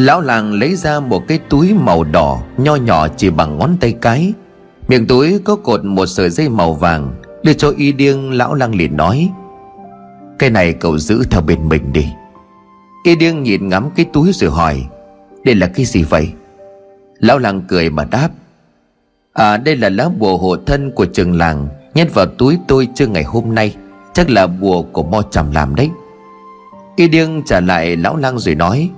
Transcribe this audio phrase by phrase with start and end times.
[0.00, 3.94] Lão làng lấy ra một cái túi màu đỏ, Nho nhỏ chỉ bằng ngón tay
[4.00, 4.32] cái.
[4.88, 8.74] Miệng túi có cột một sợi dây màu vàng, Đưa cho y điêng lão lăng
[8.74, 9.30] liền nói,
[10.38, 12.06] Cái này cậu giữ theo bên mình đi.
[13.04, 14.86] Y điêng nhìn ngắm cái túi rồi hỏi,
[15.44, 16.32] Đây là cái gì vậy?
[17.18, 18.28] Lão lăng cười mà đáp
[19.32, 23.06] À đây là lá bùa hộ thân của trường làng, Nhét vào túi tôi chưa
[23.06, 23.76] ngày hôm nay.
[24.12, 25.90] Chắc là bùa của mo trầm làm đấy.
[26.96, 28.90] Y điêng trả lại lão lăng rồi nói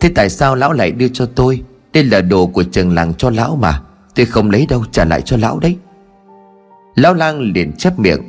[0.00, 1.62] Thế tại sao lão lại đưa cho tôi?
[1.92, 3.82] Đây là đồ của trường làng cho lão mà.
[4.14, 5.76] Tôi không lấy đâu, trả lại cho lão đấy.
[6.94, 8.20] Lão lang liền chép miệng.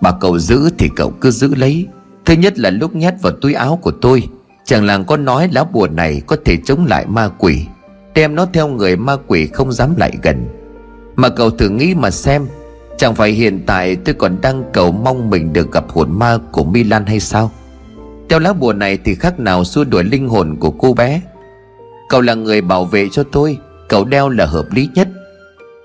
[0.00, 1.86] Bà cậu giữ thì cậu cứ giữ lấy.
[2.24, 4.28] Thứ nhất là lúc nhét vào túi áo của tôi.
[4.64, 7.66] Chàng làng có nói lá bùa này có thể chống lại ma quỷ.
[8.14, 10.46] Đem nó theo người ma quỷ không dám lại gần.
[11.16, 12.46] Mà cậu thử nghĩ mà xem,
[12.96, 16.64] Chẳng phải hiện tại tôi còn đang cầu mong mình được gặp hồn ma của
[16.64, 17.50] Milan hay sao?
[18.28, 21.20] Theo lá bùa này thì khác nào xua đuổi linh hồn của cô bé.
[22.08, 23.58] Cậu là người bảo vệ cho tôi,
[23.88, 25.08] Cậu đeo là hợp lý nhất.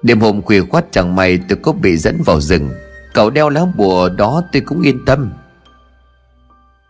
[0.02, 2.70] Đêm hôm khuya khoát chẳng may tôi có bị dẫn vào rừng.
[3.14, 5.32] Cậu đeo lá bùa đó tôi cũng yên tâm.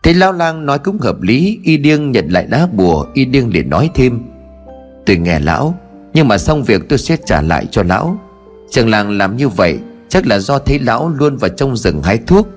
[0.02, 3.52] Thấy Lão lang nói cũng hợp lý, Y điêng nhận lại lá bùa, Y điêng
[3.52, 4.20] liền nói thêm.
[5.06, 5.74] Tôi nghe lão,
[6.14, 8.18] Nhưng mà xong việc tôi sẽ trả lại cho lão.
[8.70, 9.78] Trường làng làm như vậy,
[10.10, 12.48] Chắc là do thấy lão luôn vào trong rừng hái thuốc.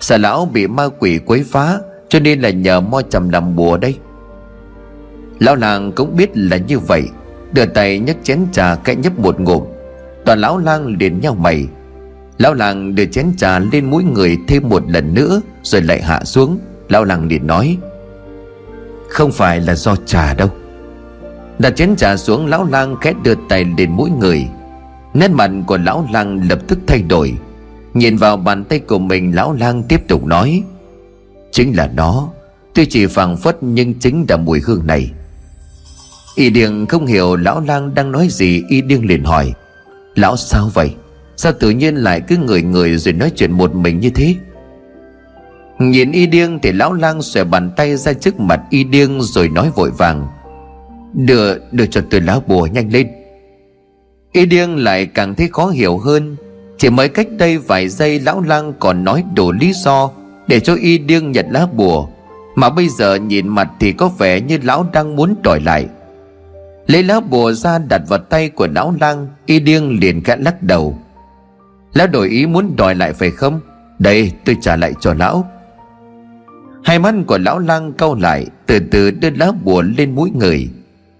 [0.00, 1.78] Sợ lão bị ma quỷ quấy phá
[2.08, 3.98] cho nên là nhờ mo trầm làm bùa đây.
[5.38, 7.08] Lão làng cũng biết là như vậy.
[7.52, 9.62] Đưa tay nhấc chén trà cạnh nhấp một ngụm.
[10.24, 11.66] Toàn lão lang liền nhau mày.
[12.38, 16.24] Lão làng đưa chén trà lên mũi người thêm một lần nữa, Rồi lại hạ
[16.24, 16.58] xuống.
[16.88, 17.78] Lão làng liền nói,
[19.08, 20.48] Không phải là do trà đâu.
[21.58, 24.48] Đặt chén trà xuống, lão lang khẽ đưa tay lên mũi người.
[25.14, 27.34] Nét mặt của lão lang lập tức thay đổi.
[27.94, 30.62] Nhìn vào bàn tay của mình, lão lang tiếp tục nói
[31.56, 32.28] Chính là nó.
[32.74, 35.10] Tuy chỉ phảng phất nhưng chính là mùi hương này.
[36.34, 39.52] Y điên không hiểu lão lang đang nói gì Y điên liền hỏi
[40.14, 40.94] Lão sao vậy?
[41.36, 44.34] Sao tự nhiên lại cứ người người rồi nói chuyện một mình như thế?
[45.78, 49.48] Nhìn y điên thì lão lang xòe bàn tay ra trước mặt y điên rồi
[49.48, 50.26] nói vội vàng
[51.14, 53.08] Đưa, đưa cho tôi lá bùa nhanh lên.
[54.32, 56.36] Y điên lại càng thấy khó hiểu hơn.
[56.78, 60.10] Chỉ mới cách đây vài giây lão lang còn nói đủ lý do
[60.48, 62.08] để cho y điêng nhận lá bùa.
[62.54, 65.86] Mà bây giờ nhìn mặt thì có vẻ như lão đang muốn đòi lại.
[66.86, 70.62] Lấy lá bùa ra đặt vào tay của lão lang, Y điêng liền khẽ lắc
[70.62, 70.98] đầu.
[71.94, 73.60] Lão đổi ý muốn đòi lại phải không?
[73.98, 75.50] Đây, tôi trả lại cho lão.
[76.84, 80.70] Hai mắt của lão lang cau lại, Từ từ đưa lá bùa lên mũi người.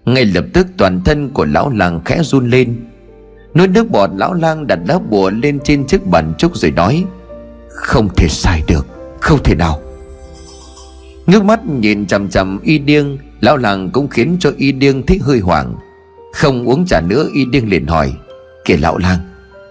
[0.05, 2.85] Ngay lập tức toàn thân của lão lang khẽ run lên.
[3.53, 7.05] Nuốt nước bọt, lão lang đặt lá bùa lên trên chiếc bàn trúc rồi nói,
[7.69, 8.96] Không thể sai được.
[9.21, 9.81] Không thể nào.
[11.25, 15.19] Ngước mắt nhìn chằm chằm y điêng, Lão làng cũng khiến cho y điêng thấy
[15.21, 15.75] hơi hoảng.
[16.33, 18.13] Không uống trà nữa, y điêng liền hỏi,
[18.65, 19.19] Kìa lão lang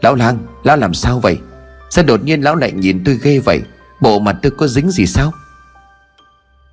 [0.02, 1.38] Lão lang Lão làm sao vậy?
[1.90, 3.60] Sao đột nhiên lão lại nhìn tôi ghê vậy?
[4.00, 5.32] Bộ mặt tôi có dính gì sao?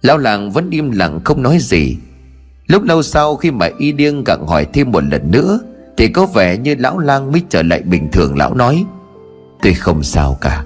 [0.02, 1.98] Lão làng vẫn im lặng không nói gì.
[2.68, 5.60] Lúc lâu sau khi mà y điêng gặng hỏi thêm một lần nữa,
[5.98, 8.86] Thì có vẻ như lão lang mới trở lại bình thường, lão nói,
[9.62, 10.64] Tôi không sao cả.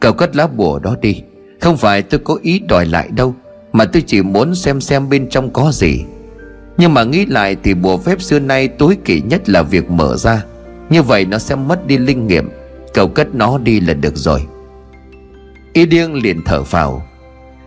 [0.00, 1.22] Cậu cất lá bùa đó đi.
[1.64, 3.34] Không phải tôi có ý đòi lại đâu,
[3.72, 6.04] mà tôi chỉ muốn xem xem bên trong có gì.
[6.76, 10.16] Nhưng mà nghĩ lại thì bùa phép xưa nay tối kỵ nhất là việc mở
[10.16, 10.44] ra.
[10.90, 12.48] Như vậy nó sẽ mất đi linh nghiệm,
[12.94, 14.46] cầu cất nó đi là được rồi.
[15.72, 17.06] Y điên liền thở phào.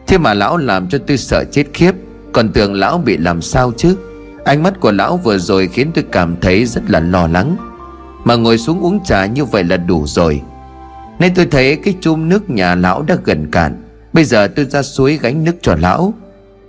[0.08, 1.92] Thế mà lão làm cho tôi sợ chết khiếp,
[2.34, 3.98] Còn tưởng lão bị làm sao chứ?
[4.46, 7.56] Ánh mắt của lão vừa rồi khiến tôi cảm thấy rất là lo lắng.
[8.24, 10.42] Mà ngồi xuống uống trà như vậy là đủ rồi.
[11.20, 13.87] Nên tôi thấy cái chum nước nhà lão đã gần cạn.
[14.18, 16.14] Bây giờ tôi ra suối gánh nước cho lão.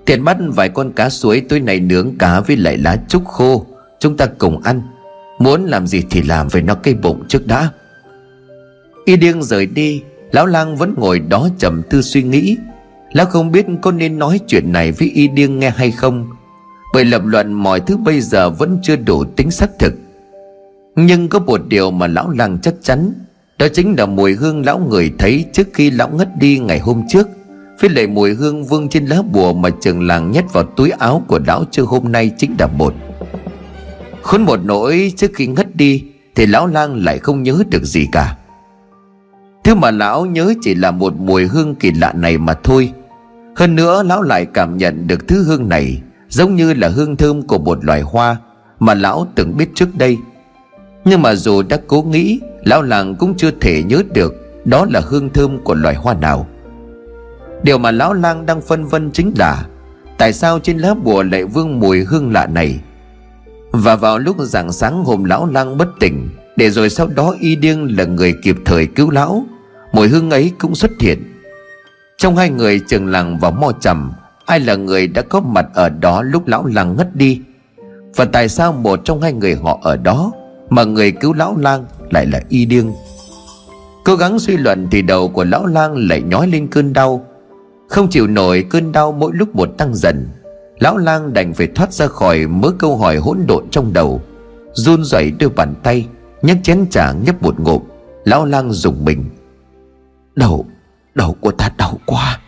[0.05, 3.67] Tiền bắt vài con cá suối tối nay nướng cá với lại lá trúc khô.
[4.01, 4.83] Chúng ta cùng ăn.
[5.39, 7.71] Muốn làm gì thì làm về nó cây bụng trước đã.
[9.05, 10.03] Y điên rời đi,
[10.33, 12.57] Lão lang vẫn ngồi đó trầm tư suy nghĩ.
[13.13, 16.29] Lão không biết có nên nói chuyện này với y điên nghe hay không,
[16.95, 19.95] Bởi lập luận mọi thứ bây giờ vẫn chưa đủ tính xác thực.
[20.97, 23.13] Nhưng có một điều mà lão lang chắc chắn,
[23.59, 27.03] Đó chính là mùi hương lão người thấy trước khi lão ngất đi ngày hôm
[27.09, 27.29] trước
[27.81, 31.23] với lại mùi hương vương trên lá bùa mà trường làng nhét vào túi áo
[31.27, 32.95] của lão chưa hôm nay chính là một.
[34.23, 36.05] Khốn một nỗi trước khi ngất đi
[36.35, 38.37] Thì lão lang lại không nhớ được gì cả.
[39.65, 42.93] Thứ mà lão nhớ chỉ là một mùi hương kỳ lạ này mà thôi.
[43.57, 47.43] Hơn nữa, lão lại cảm nhận được thứ hương này Giống như là hương thơm
[47.43, 48.37] của một loài hoa
[48.81, 50.17] Mà lão từng biết trước đây.
[51.05, 54.35] Nhưng mà dù đã cố nghĩ, Lão làng cũng chưa thể nhớ được
[54.65, 56.47] Đó là hương thơm của loài hoa nào.
[57.63, 59.65] Điều mà lão lang đang phân vân chính là,
[60.19, 62.81] Tại sao trên lá bùa lại vương mùi hương lạ này?
[63.71, 67.57] Và vào lúc rạng sáng hôm lão lang bất tỉnh, Để rồi sau đó y
[67.57, 69.45] điêng là người kịp thời cứu lão,
[69.93, 71.35] Mùi hương ấy cũng xuất hiện.
[72.19, 74.13] Trong hai người trường làng và mo trầm,
[74.47, 77.41] Ai là người đã có mặt ở đó lúc lão lang ngất đi?
[78.17, 80.33] Và tại sao một trong hai người họ ở đó
[80.71, 82.93] Mà người cứu lão lang lại là y điêng
[84.05, 87.27] Cố gắng suy luận thì đầu của lão lang lại nhói lên cơn đau
[87.89, 90.29] không chịu nổi cơn đau mỗi lúc một tăng dần
[90.79, 94.23] Lão lang đành phải thoát ra khỏi mớ câu hỏi hỗn độn trong đầu
[94.73, 96.07] Run rẩy đưa bàn tay
[96.43, 97.83] nhấc chén trà nhấp một ngụm.
[98.25, 99.25] Lão lang dùng mình.
[100.37, 100.67] Đầu,
[101.15, 102.41] đầu của ta đau quá.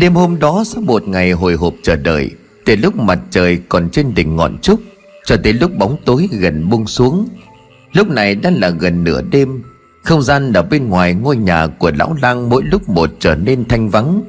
[0.00, 2.30] Đêm hôm đó sau một ngày hồi hộp chờ đợi
[2.64, 4.80] Từ lúc mặt trời còn trên đỉnh ngọn trúc
[5.24, 7.28] Cho tới lúc bóng tối gần buông xuống
[7.92, 9.62] Lúc này đã là gần nửa đêm
[10.06, 13.68] không gian ở bên ngoài ngôi nhà của lão lang mỗi lúc một trở nên
[13.68, 14.22] thanh vắng.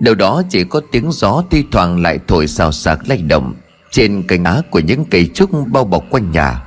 [0.00, 3.54] Đâu đó chỉ có tiếng gió thi thoảng lại thổi xào xạc lay động
[3.90, 6.62] Trên cành á của những cây trúc bao bọc quanh nhà.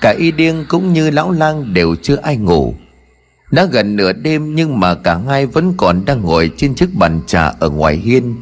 [0.00, 2.74] Cả y Điên cũng như lão lang đều chưa ai ngủ.
[3.50, 7.20] Đã gần nửa đêm nhưng mà cả hai vẫn còn đang ngồi trên chiếc bàn
[7.26, 8.36] trà ở ngoài hiên,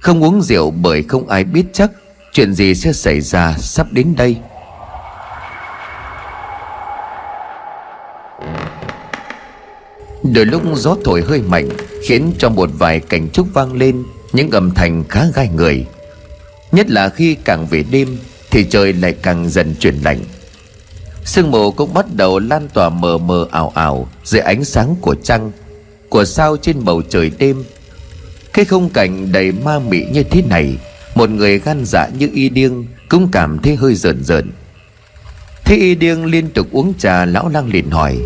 [0.00, 1.90] Không uống rượu bởi không ai biết chắc
[2.32, 4.36] Chuyện gì sẽ xảy ra sắp đến đây.
[10.22, 11.68] Đôi lúc gió thổi hơi mạnh,
[12.02, 14.02] Khiến cho một vài cảnh trúc vang lên,
[14.32, 15.86] Những âm thanh khá gai người.
[16.72, 18.18] Nhất là khi càng về đêm,
[18.50, 20.20] Thì trời lại càng dần chuyển lạnh.
[21.24, 25.14] Sương mù cũng bắt đầu lan tỏa mờ mờ ảo ảo Dưới ánh sáng của
[25.14, 25.52] trăng,
[26.08, 27.64] Của sao trên bầu trời đêm.
[28.52, 30.76] Cái không cảnh đầy ma mị như thế này,
[31.14, 34.50] Một người gan dạ như y điêng Cũng cảm thấy hơi rợn rợn.
[35.64, 38.18] Thế y điêng liên tục uống trà Lão lang liền hỏi,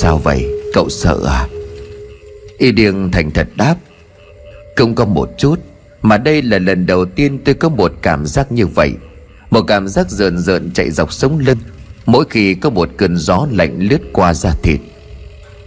[0.00, 0.59] Sao vậy?
[0.74, 1.46] Cậu sợ à?
[2.58, 3.76] Y điêng thành thật đáp,
[4.76, 5.60] Không có một chút,
[6.02, 8.92] Mà đây là lần đầu tiên tôi có một cảm giác như vậy.
[9.50, 11.58] Một cảm giác rợn rợn chạy dọc sống lưng,
[12.06, 14.80] Mỗi khi có một cơn gió lạnh lướt qua da thịt.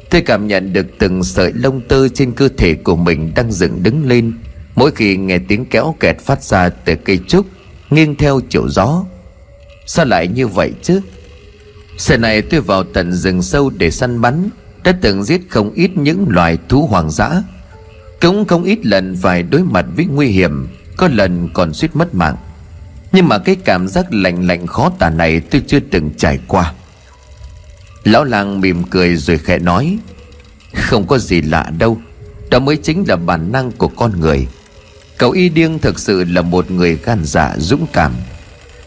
[0.10, 3.84] Tôi cảm nhận được từng sợi lông tơ trên cơ thể của mình đang dựng
[3.84, 4.34] đứng lên.
[4.76, 7.46] Mỗi khi nghe tiếng kéo kẹt phát ra từ cây trúc,
[7.90, 9.06] Nghiêng theo chiều gió.
[9.86, 11.02] Sao lại như vậy chứ?
[11.98, 14.50] Giờ này tôi vào tận rừng sâu để săn bắn
[14.84, 17.44] đã từng giết không ít những loài thú hoang dã.
[18.22, 22.16] Cũng không ít lần phải đối mặt với nguy hiểm, Có lần còn suýt mất
[22.16, 22.36] mạng.
[23.12, 26.74] Nhưng mà cái cảm giác lạnh lạnh khó tả này tôi chưa từng trải qua.
[28.04, 29.98] Lão làng mỉm cười rồi khẽ nói,
[30.74, 31.98] Không có gì lạ đâu,
[32.50, 34.48] Đó mới chính là bản năng của con người.
[35.18, 38.12] Cậu y điêng thực sự là một người gan dạ dũng cảm.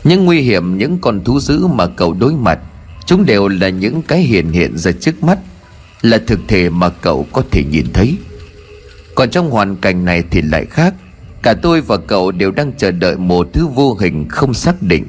[0.05, 2.59] Những nguy hiểm những con thú dữ mà cậu đối mặt,
[3.07, 5.39] Chúng đều là những cái hiện hiện ra trước mắt.
[6.03, 8.17] Là thực thể mà cậu có thể nhìn thấy.
[9.15, 10.95] Còn trong hoàn cảnh này thì lại khác.
[11.43, 15.05] Cả tôi và cậu đều đang chờ đợi một thứ vô hình không xác định.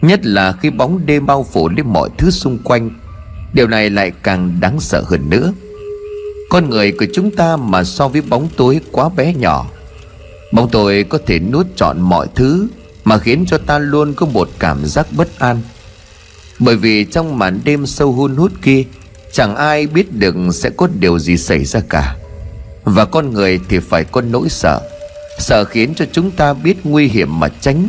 [0.00, 2.90] Nhất là khi bóng đêm bao phủ lên mọi thứ xung quanh.
[3.52, 5.52] Điều này lại càng đáng sợ hơn nữa.
[6.50, 9.66] Con người của chúng ta mà so với bóng tối quá bé nhỏ.
[10.52, 12.68] Bóng tối có thể nuốt trọn mọi thứ
[13.06, 15.60] Mà khiến cho ta luôn có một cảm giác bất an.
[16.58, 18.84] Bởi vì trong màn đêm sâu hun hút kia
[19.36, 22.16] Chẳng ai biết được sẽ có điều gì xảy ra cả.
[22.84, 24.80] Và con người thì phải có nỗi sợ.
[25.38, 27.88] Sợ khiến cho chúng ta biết nguy hiểm mà tránh.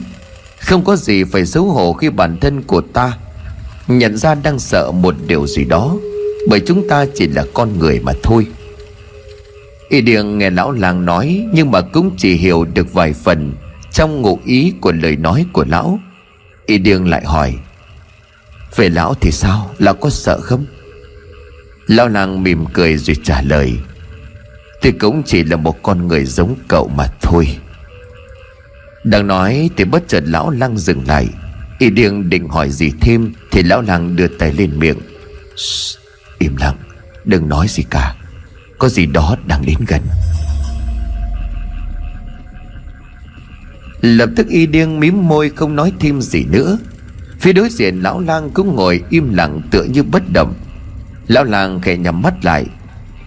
[0.60, 3.18] Không có gì phải xấu hổ khi bản thân của ta
[3.88, 5.96] Nhận ra đang sợ một điều gì đó.
[6.50, 8.48] Bởi chúng ta chỉ là con người mà thôi.
[9.89, 13.54] Y Điền nghe lão làng nói, Nhưng mà cũng chỉ hiểu được vài phần
[13.92, 16.00] Trong ngụ ý của lời nói của lão.
[16.66, 17.56] Y Điền lại hỏi,
[18.75, 19.72] Về lão thì sao?
[19.77, 20.66] Lão có sợ không?
[21.88, 23.74] Lão làng mỉm cười rồi trả lời
[24.82, 27.58] Tôi cũng chỉ là một con người giống cậu mà thôi.
[29.03, 31.27] Đang nói thì bất chợt lão lăng dừng lại.
[31.79, 34.98] Y điên định hỏi gì thêm Thì lão lăng đưa tay lên miệng
[35.56, 35.98] Shh,
[36.39, 36.75] Im lặng
[37.25, 38.15] Đừng nói gì cả
[38.77, 40.01] Có gì đó đang đến gần.
[44.01, 46.77] Lập tức y điên mím môi không nói thêm gì nữa.
[47.39, 50.53] Phía đối diện lão lang cũng ngồi im lặng tựa như bất động.
[51.27, 52.65] Lão lang khẽ nhắm mắt lại.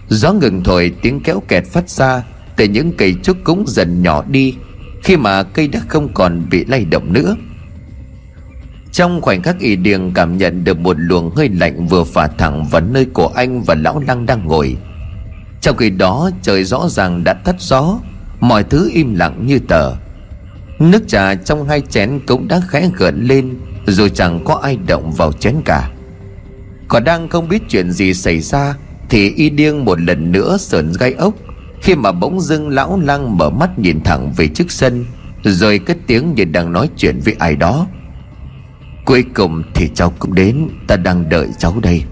[0.07, 2.23] Gió ngừng thổi, tiếng kéo kẹt phát ra
[2.55, 4.55] Từ những cây trúc cũng dần nhỏ đi,
[5.03, 7.35] Khi mà cây đã không còn bị lay động nữa.
[8.91, 12.65] Trong khoảnh khắc y điền cảm nhận được một luồng hơi lạnh vừa phả thẳng
[12.65, 14.77] vào nơi của anh và lão lăng đang ngồi.
[15.61, 17.99] Trong khi đó, trời rõ ràng đã tắt gió,
[18.41, 19.93] Mọi thứ im lặng như tờ.
[20.79, 23.55] Nước trà trong hai chén cũng đã khẽ gợn lên
[23.87, 25.89] Rồi chẳng có ai động vào chén cả.
[26.91, 28.75] Còn đang không biết chuyện gì xảy ra,
[29.09, 31.33] Thì y điêng một lần nữa sờn gai ốc.
[31.81, 35.05] Khi mà bỗng dưng lão lang mở mắt nhìn thẳng về trước sân,
[35.43, 37.87] Rồi cất tiếng như đang nói chuyện với ai đó.
[39.05, 42.03] Cuối cùng thì cháu cũng đến, Ta đang đợi cháu đây.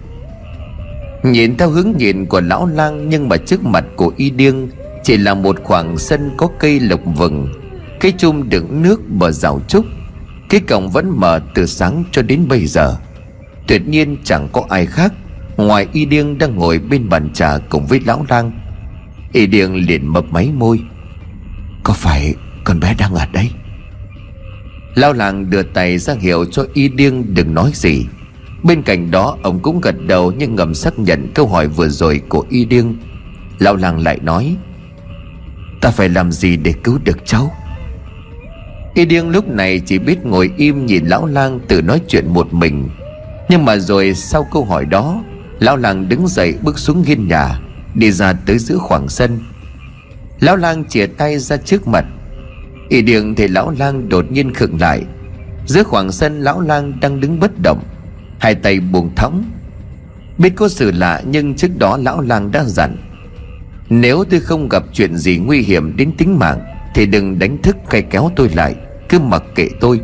[1.24, 4.70] Nhìn theo hướng nhìn của lão lang Nhưng mà trước mặt của y điêng
[5.04, 7.54] Chỉ là một khoảng sân có cây lộc vừng
[8.00, 9.86] Cây chum đựng nước bờ rào trúc.
[10.50, 12.98] Cái cổng vẫn mở từ sáng cho đến bây giờ.
[13.70, 15.14] Tuyệt nhiên chẳng có ai khác.
[15.58, 18.52] Ngoài y điên đang ngồi bên bàn trà cùng với lão lang,
[19.34, 20.80] Y điên liền mập máy môi.
[21.84, 23.52] Có phải con bé đang ở đây?
[24.96, 28.06] Lão lang đưa tay ra hiệu cho y điên đừng nói gì.
[28.64, 32.22] Bên cạnh đó, ông cũng gật đầu Nhưng ngầm xác nhận câu hỏi vừa rồi
[32.30, 32.98] của y điên
[33.60, 34.56] Lão lang lại nói,
[35.82, 37.52] Ta phải làm gì để cứu được cháu?
[38.94, 42.54] Y điên lúc này chỉ biết ngồi im nhìn lão lang tự nói chuyện một
[42.54, 42.90] mình.
[43.50, 45.24] Nhưng mà rồi sau câu hỏi đó,
[45.60, 47.60] Lão lang đứng dậy bước xuống hiên nhà,
[47.96, 49.40] Đi ra tới giữa khoảng sân.
[50.40, 52.06] Lão lang chìa tay ra trước mặt.
[52.90, 55.04] Y điện thì lão lang đột nhiên khựng lại.
[55.66, 57.84] Giữa khoảng sân lão lang đang đứng bất động,
[58.40, 59.44] Hai tay buông thõng.
[60.38, 62.98] Biết có sự lạ nhưng trước đó lão lang đã dặn,
[63.90, 66.60] Nếu tôi không gặp chuyện gì nguy hiểm đến tính mạng
[66.96, 68.76] Thì đừng đánh thức cây kéo tôi lại,
[69.10, 70.02] Cứ mặc kệ tôi.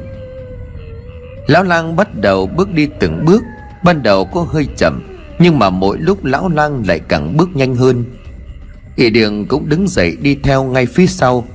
[1.47, 3.43] Lão lang bắt đầu bước đi từng bước.
[3.83, 5.01] Ban đầu có hơi chậm,
[5.39, 8.05] Nhưng mà mỗi lúc lão lang lại càng bước nhanh hơn.
[8.95, 11.45] Y đường cũng đứng dậy đi theo ngay phía sau.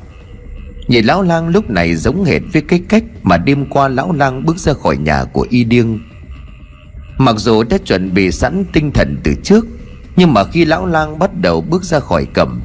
[0.88, 4.46] Nhìn lão lang lúc này giống hệt với cái cách Mà đêm qua lão lang
[4.46, 5.98] bước ra khỏi nhà của y điêng
[7.18, 9.66] Mặc dù đã chuẩn bị sẵn tinh thần từ trước,
[10.16, 12.60] Nhưng mà khi lão lang bắt đầu bước ra khỏi cẩm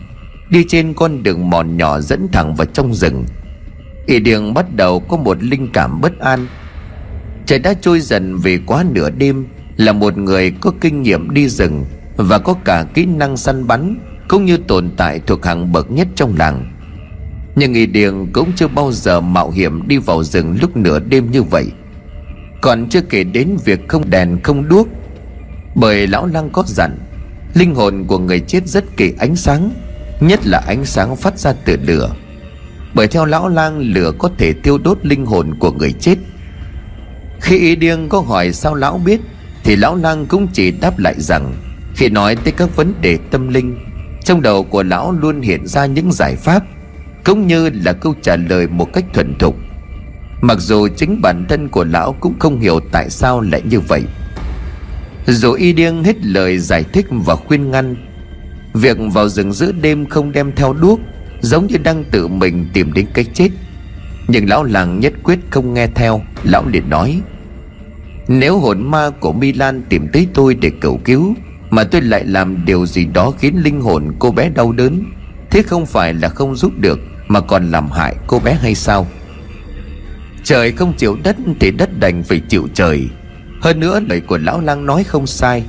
[0.49, 3.25] Đi trên con đường mòn nhỏ dẫn thẳng vào trong rừng,
[4.05, 6.47] Y đường bắt đầu có một linh cảm bất an.
[7.45, 9.45] Trời đã trôi dần về quá nửa đêm,
[9.77, 11.85] Là một người có kinh nghiệm đi rừng
[12.17, 13.97] Và có cả kỹ năng săn bắn
[14.27, 16.71] Cũng như tồn tại thuộc hàng bậc nhất trong làng.
[17.55, 21.31] Nhưng Y đường cũng chưa bao giờ mạo hiểm đi vào rừng lúc nửa đêm
[21.31, 21.71] như vậy.
[22.61, 24.87] Còn chưa kể đến việc không đèn, không đuốc.
[25.75, 26.97] Bởi lão lăng có dặn,
[27.53, 29.71] Linh hồn của người chết rất kỳ ánh sáng,
[30.19, 32.11] Nhất là ánh sáng phát ra từ lửa.
[32.93, 36.15] Bởi theo lão lang lửa có thể tiêu đốt linh hồn của người chết.
[37.41, 39.21] Khi y điên có hỏi sao lão biết,
[39.63, 41.53] Thì lão lang cũng chỉ đáp lại rằng,
[41.95, 43.77] Khi nói tới các vấn đề tâm linh,
[44.23, 46.63] Trong đầu của lão luôn hiện ra những giải pháp,
[47.23, 49.55] Cũng như là câu trả lời một cách thuần thục.
[50.41, 54.03] Mặc dù chính bản thân của lão cũng không hiểu tại sao lại như vậy.
[55.27, 57.95] Dù y điên hết lời giải thích và khuyên ngăn,
[58.73, 60.99] Việc vào rừng giữa đêm không đem theo đuốc,
[61.41, 63.49] Giống như đang tự mình tìm đến cái chết.
[64.27, 66.21] Nhưng lão làng nhất quyết không nghe theo.
[66.43, 67.21] Lão liền nói,
[68.27, 71.35] Nếu hồn ma của Milan tìm tới tôi để cầu cứu,
[71.69, 75.03] Mà tôi lại làm điều gì đó khiến linh hồn cô bé đau đớn,
[75.49, 79.07] Thế không phải là không giúp được, Mà còn làm hại cô bé hay sao?
[80.43, 83.09] Trời không chịu đất thì đất đành phải chịu trời.
[83.61, 85.63] Hơn nữa lời của lão lang nói không sai.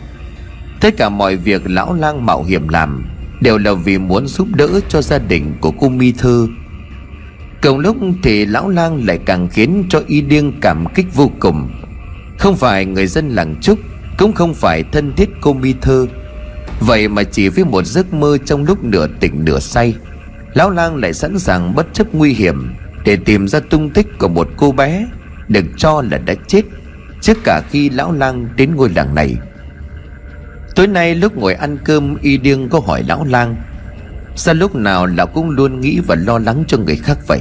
[0.81, 3.07] Tất cả mọi việc lão lang mạo hiểm làm
[3.41, 6.49] Đều là vì muốn giúp đỡ cho gia đình của cô Mi Thư
[7.63, 11.71] Cùng lúc thì lão lang lại càng khiến cho y điên cảm kích vô cùng.
[12.39, 13.79] Không phải người dân làng Trúc,
[14.19, 16.07] Cũng không phải thân thiết cô Mi thơ.
[16.81, 19.95] Vậy mà chỉ với một giấc mơ trong lúc nửa tỉnh nửa say,
[20.55, 24.29] Lão lang lại sẵn sàng bất chấp nguy hiểm để tìm ra tung tích của
[24.29, 25.07] một cô bé
[25.49, 26.63] được cho là đã chết
[27.21, 29.37] trước cả khi lão lang đến ngôi làng này.
[30.75, 33.57] Tối nay lúc ngồi ăn cơm, y điêng có hỏi lão lang
[34.37, 37.41] sao lúc nào lão cũng luôn nghĩ và lo lắng cho người khác vậy?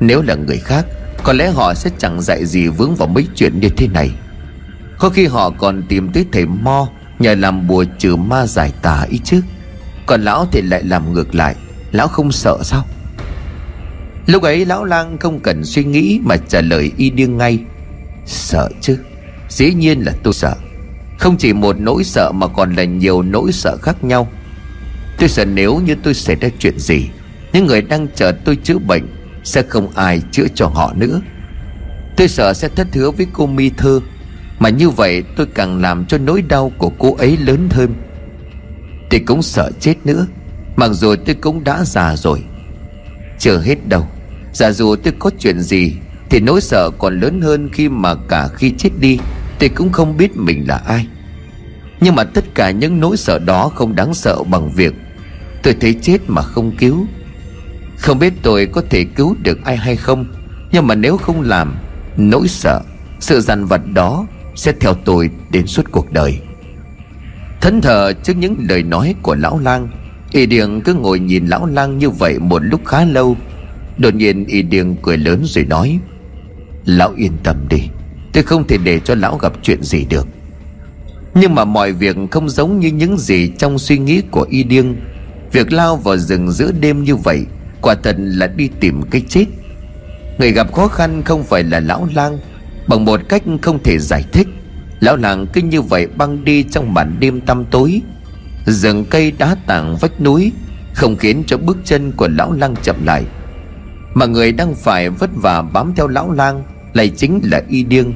[0.00, 0.86] Nếu là người khác,
[1.22, 4.10] có lẽ họ sẽ chẳng dạy gì vướng vào mấy chuyện như thế này.
[4.98, 9.06] Có khi họ còn tìm tới thầy mo, nhờ làm bùa trừ ma giải tà
[9.10, 9.42] ý chứ.
[10.06, 11.56] Còn lão thì lại làm ngược lại,
[11.92, 12.84] lão không sợ sao?
[14.26, 17.58] Lúc ấy lão lang không cần suy nghĩ Mà trả lời y điên ngay.
[18.26, 18.98] Sợ chứ,
[19.48, 20.54] Dĩ nhiên là tôi sợ.
[21.18, 24.28] Không chỉ một nỗi sợ mà còn là nhiều nỗi sợ khác nhau.
[25.20, 27.08] Tôi sợ nếu như tôi xảy ra chuyện gì,
[27.52, 29.06] Những người đang chờ tôi chữa bệnh
[29.44, 31.20] Sẽ không ai chữa cho họ nữa.
[32.16, 34.00] Tôi sợ sẽ thất hứa với cô Mi Thơ,
[34.58, 37.94] Mà như vậy tôi càng làm cho nỗi đau của cô ấy lớn hơn.
[39.10, 40.26] Tôi cũng sợ chết nữa,
[40.76, 42.42] Mặc dù tôi cũng đã già rồi.
[43.38, 44.06] Chưa hết đâu,
[44.52, 45.92] Giả dụ tôi có chuyện gì
[46.30, 49.18] Thì nỗi sợ còn lớn hơn khi mà cả khi chết đi,
[49.58, 51.06] Tôi cũng không biết mình là ai.
[52.00, 54.94] Nhưng mà tất cả những nỗi sợ đó không đáng sợ bằng việc
[55.62, 57.06] Tôi thấy chết mà không cứu.
[57.98, 60.24] Không biết tôi có thể cứu được ai hay không,
[60.72, 61.76] Nhưng mà nếu không làm,
[62.16, 62.80] Nỗi sợ,
[63.20, 66.38] Sự dằn vặt đó Sẽ theo tôi đến suốt cuộc đời.
[67.60, 69.88] Thẫn thờ trước những lời nói của lão lang,
[70.30, 73.36] Y Điền cứ ngồi nhìn lão lang như vậy một lúc khá lâu.
[73.98, 75.98] Đột nhiên Y Điền cười lớn rồi nói,
[76.84, 77.80] Lão yên tâm đi,
[78.32, 80.26] Tôi không thể để cho lão gặp chuyện gì được.
[81.34, 84.96] Nhưng mà mọi việc không giống như những gì trong suy nghĩ của Y Điên
[85.52, 87.46] Việc lao vào rừng giữa đêm như vậy,
[87.82, 89.44] Quả thật là đi tìm cái chết.
[90.38, 92.38] Người gặp khó khăn không phải là lão lang,
[92.88, 94.46] Bằng một cách không thể giải thích.
[95.00, 98.00] Lão làng cứ như vậy băng đi trong màn đêm tăm tối.
[98.66, 100.52] Rừng cây đá tảng vách núi,
[100.94, 103.24] Không khiến cho bước chân của lão lang chậm lại.
[104.14, 108.12] Mà người đang phải vất vả bám theo lão lang Lại chính là y điêng.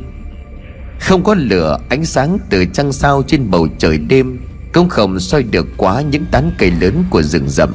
[1.01, 4.39] Không có lửa ánh sáng từ trăng sao trên bầu trời đêm
[4.75, 7.75] cũng không soi được quá những tán cây lớn của rừng rậm.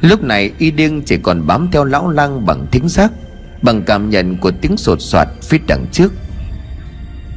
[0.00, 3.12] Lúc này, y điêng chỉ còn bám theo lão lang bằng thính giác,
[3.62, 6.12] Bằng cảm nhận của tiếng sột soạt phía đằng trước.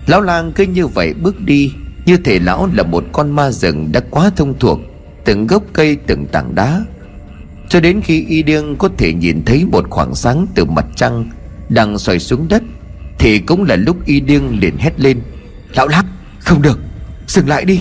[0.08, 1.72] Lão lang cứ như vậy bước đi,
[2.06, 4.80] Như thể lão là một con ma rừng đã quá thông thuộc,
[5.25, 6.82] Từng gốc cây, từng tảng đá.
[7.70, 11.30] Cho đến khi y điêng có thể nhìn thấy một khoảng sáng từ mặt trăng
[11.70, 12.64] Đang xoay xuống đất,
[13.20, 15.20] Thì cũng là lúc y điêng liền hét lên,
[15.75, 16.06] Lão lang
[16.40, 16.80] không được,
[17.28, 17.80] Dừng lại đi.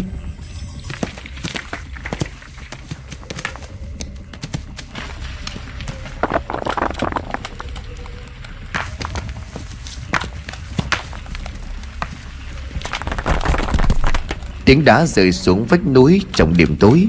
[14.75, 17.09] Tiếng đá rơi xuống vách núi trong đêm tối.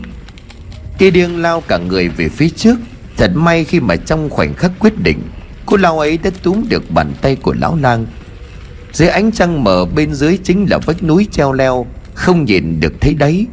[0.97, 2.75] Tia điên lao cả người về phía trước.
[3.17, 5.21] Thật may khi mà trong khoảnh khắc quyết định,
[5.65, 8.05] Cô lao ấy đã túm được bàn tay của lão lang.
[8.93, 12.93] Dưới ánh trăng mờ bên dưới chính là vách núi treo leo, Không nhìn được
[13.01, 13.47] thấy đấy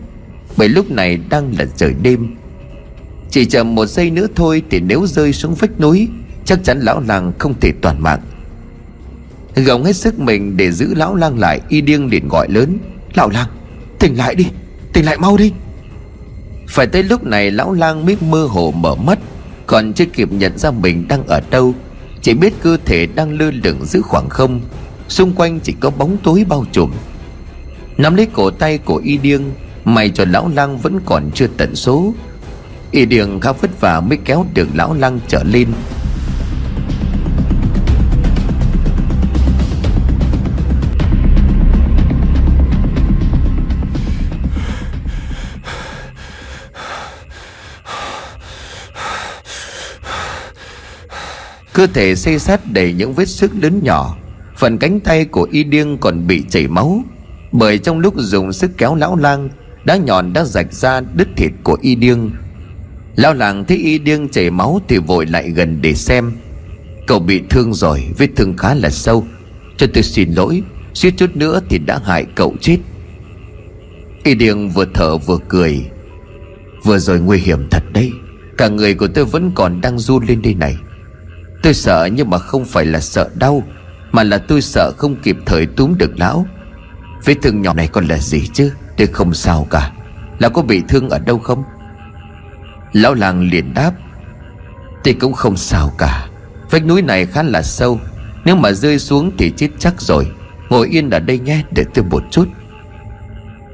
[0.57, 2.37] Bởi lúc này đang là trời đêm.
[3.31, 6.09] Chỉ chờ một giây nữa thôi Thì nếu rơi xuống vách núi,
[6.45, 8.21] Chắc chắn lão lang không thể toàn mạng.
[9.57, 12.79] Gồng hết sức mình để giữ lão lang lại, Y điên liền gọi lớn,
[13.15, 13.49] Lão lang!
[14.03, 14.47] Tỉnh lại đi,
[14.93, 15.53] Tỉnh lại mau đi.
[16.69, 19.19] Phải tới lúc này lão lang mới mơ hồ mở mắt,
[19.67, 21.75] Còn chưa kịp nhận ra mình đang ở đâu.
[22.23, 24.61] Chỉ biết cơ thể đang lơ lửng giữa khoảng không,
[25.09, 26.91] Xung quanh chỉ có bóng tối bao trùm.
[27.97, 29.43] Nắm lấy cổ tay của y điêng
[29.85, 32.15] mày cho lão lang vẫn còn chưa tận số.
[32.91, 35.69] Y điêng khá vất vả mới kéo được lão lang trở lên.
[51.73, 54.17] Cơ thể xây sát đầy những vết sức lớn nhỏ.
[54.57, 57.03] Phần cánh tay của y điêng còn bị chảy máu.
[57.53, 59.49] Bởi trong lúc dùng sức kéo lão lang,
[59.85, 62.31] Đá nhọn đã rạch ra đứt thịt của y điêng.
[63.17, 66.33] Lão làng thấy y điêng chảy máu Thì vội lại gần để xem.
[67.07, 69.27] Cậu bị thương rồi, Vết thương khá là sâu.
[69.77, 70.63] Cho tôi xin lỗi,
[70.95, 72.79] suýt chút nữa thì đã hại cậu chết.
[74.25, 75.87] Y điêng vừa thở vừa cười.
[76.85, 78.13] Vừa rồi nguy hiểm thật đấy.
[78.57, 80.77] Cả người của tôi vẫn còn đang run lên đây này.
[81.63, 83.63] Tôi sợ nhưng mà không phải là sợ đau,
[84.13, 86.47] Mà là tôi sợ không kịp thời túm được lão
[87.25, 88.73] Vết thương nhỏ này còn là gì chứ?
[88.97, 89.93] Tôi không sao cả.
[90.39, 91.65] Lão có bị thương ở đâu không?
[92.93, 93.93] Lão làng liền đáp,
[95.05, 96.29] Tôi cũng không sao cả.
[96.71, 98.01] Vách núi này khá là sâu.
[98.45, 100.27] Nếu mà rơi xuống thì chết chắc rồi.
[100.69, 102.49] Ngồi yên ở đây nhé để tôi một chút.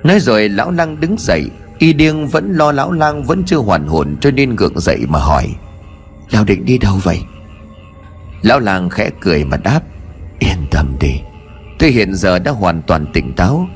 [0.05, 1.51] Nói rồi lão lang đứng dậy.
[1.79, 5.19] Y điên vẫn lo lão lang vẫn chưa hoàn hồn Cho nên gượng dậy mà
[5.19, 5.55] hỏi,
[6.31, 7.21] Lão định đi đâu vậy?
[8.43, 9.81] Lão làng khẽ cười mà đáp,
[10.39, 11.21] Yên tâm đi,
[11.79, 13.69] Tôi hiện giờ đã hoàn toàn tỉnh táo.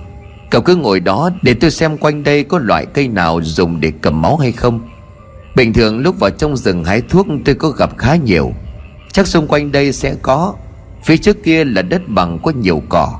[0.51, 3.93] Cậu cứ ngồi đó để tôi xem quanh đây có loại cây nào dùng để
[4.01, 4.89] cầm máu hay không.
[5.57, 8.53] Bình thường lúc vào trong rừng hái thuốc tôi có gặp khá nhiều.
[9.13, 10.55] Chắc xung quanh đây sẽ có.
[11.05, 13.19] Phía trước kia là đất bằng có nhiều cỏ.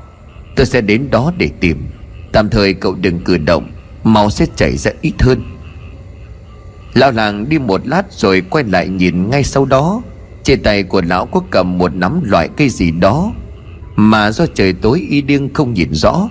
[0.55, 1.87] Tôi sẽ đến đó để tìm.
[2.31, 3.71] Tạm thời cậu đừng cử động,
[4.03, 5.41] Máu sẽ chảy ra ít hơn.
[6.93, 10.01] Lão làng đi một lát rồi quay lại nhìn ngay sau đó
[10.43, 13.31] trên tay của lão có cầm một nắm loại cây gì đó,
[13.95, 16.29] Mà do trời tối y điêng không nhìn rõ.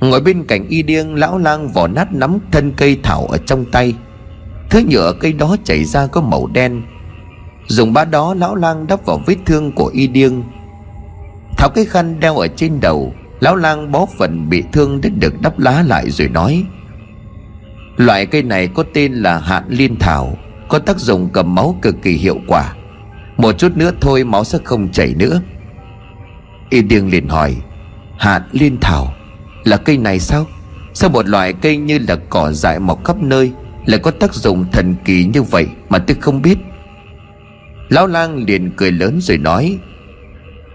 [0.00, 3.64] Ngồi bên cạnh y điêng Lão lang vỏ nát nắm thân cây thảo ở trong
[3.64, 3.94] tay.
[4.70, 6.82] Thứ nhựa cây đó chảy ra có màu đen.
[7.66, 10.42] Dùng bát đó, lão lang đắp vào vết thương của y điêng
[11.56, 15.40] Tháo cái khăn đeo ở trên đầu, Lão lang bó phần bị thương đến được
[15.40, 16.64] đắp lá lại rồi nói,
[17.96, 21.94] Loại cây này có tên là hạn liên thảo, Có tác dụng cầm máu cực
[22.02, 22.74] kỳ hiệu quả
[23.36, 25.40] một chút nữa thôi máu sẽ không chảy nữa.
[26.70, 27.56] Y điêng liền hỏi,
[28.18, 29.14] Hạt liên thảo,
[29.64, 30.46] Là cây này sao?
[30.94, 33.52] Sao một loại cây như là cỏ dại mọc khắp nơi
[33.86, 36.58] Lại có tác dụng thần kỳ như vậy Mà tôi không biết?
[37.88, 39.78] Lão lang liền cười lớn rồi nói,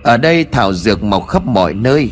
[0.03, 2.11] Ở đây thảo dược mọc khắp mọi nơi,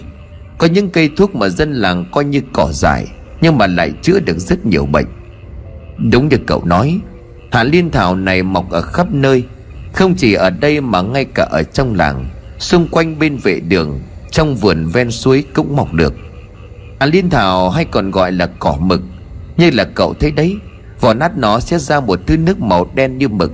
[0.57, 3.07] Có những cây thuốc mà dân làng coi như cỏ dại
[3.41, 5.07] Nhưng mà lại chữa được rất nhiều bệnh.
[6.11, 6.99] Đúng như cậu nói
[7.51, 9.43] Hạ liên thảo này mọc ở khắp nơi
[9.97, 12.29] không chỉ ở đây mà ngay cả ở trong làng,
[12.59, 13.99] Xung quanh bên vệ đường,
[14.31, 16.13] Trong vườn ven suối cũng mọc được.
[16.99, 19.01] À liên thảo hay còn gọi là cỏ mực.
[19.57, 20.55] Như là cậu thấy đấy,
[21.01, 23.51] Vỏ nát nó sẽ ra một thứ nước màu đen như mực.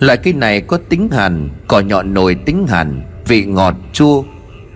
[0.00, 4.22] Loại cây này có tính hàn, Cỏ nhọn nồi tính hàn, Vị ngọt, chua.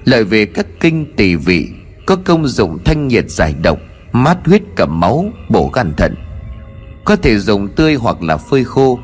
[0.04, 1.68] Lợi về các kinh tỳ vị,
[2.06, 3.78] Có công dụng thanh nhiệt giải độc,
[4.12, 6.14] Mát huyết cầm máu, Bổ gan thận.
[7.04, 8.98] Có thể dùng tươi hoặc là phơi khô.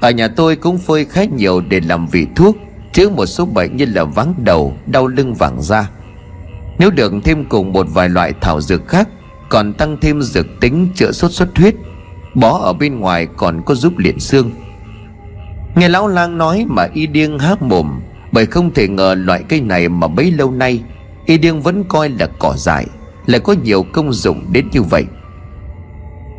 [0.00, 2.56] Ở nhà tôi cũng phơi khá nhiều để làm vị thuốc,
[2.92, 5.90] Chứ một số bệnh như là vắng đầu, Đau lưng vàng da.
[6.78, 9.08] Nếu được thêm cùng một vài loại thảo dược khác,
[9.48, 11.74] Còn tăng thêm dược tính chữa sốt xuất huyết,
[12.34, 14.50] Bó ở bên ngoài còn có giúp liền xương.
[15.74, 18.00] Nghe lão lang nói mà y điên hát mồm,
[18.32, 20.82] Bởi không thể ngờ loại cây này mà bấy lâu nay,
[21.26, 22.86] Y điên vẫn coi là cỏ dại,
[23.26, 25.04] Lại có nhiều công dụng đến như vậy.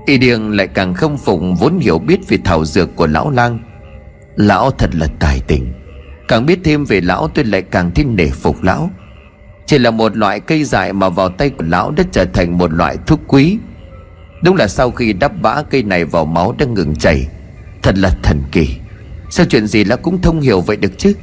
[0.05, 3.59] Y Điêng lại càng không phụng vốn hiểu biết về thảo dược của lão lang.
[4.35, 5.73] Lão thật là tài tình.
[6.27, 8.89] Càng biết thêm về lão tôi lại càng thêm nể phục lão.
[9.65, 12.73] Chỉ là một loại cây dại mà vào tay của lão đã trở thành một
[12.73, 13.57] loại thuốc quý.
[14.43, 17.27] Đúng là sau khi đắp bã cây này vào máu đã ngừng chảy.
[17.81, 18.75] Thật là thần kỳ.
[19.29, 21.13] Sao chuyện gì lão cũng thông hiểu vậy được chứ?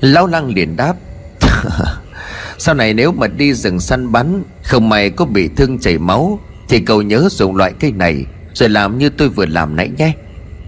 [0.00, 0.94] Lão Lang liền đáp.
[2.58, 6.40] Sau này nếu mà đi rừng săn bắn, Không may có bị thương chảy máu
[6.68, 10.12] thì cậu nhớ dùng loại cây này Rồi làm như tôi vừa làm nãy nhé.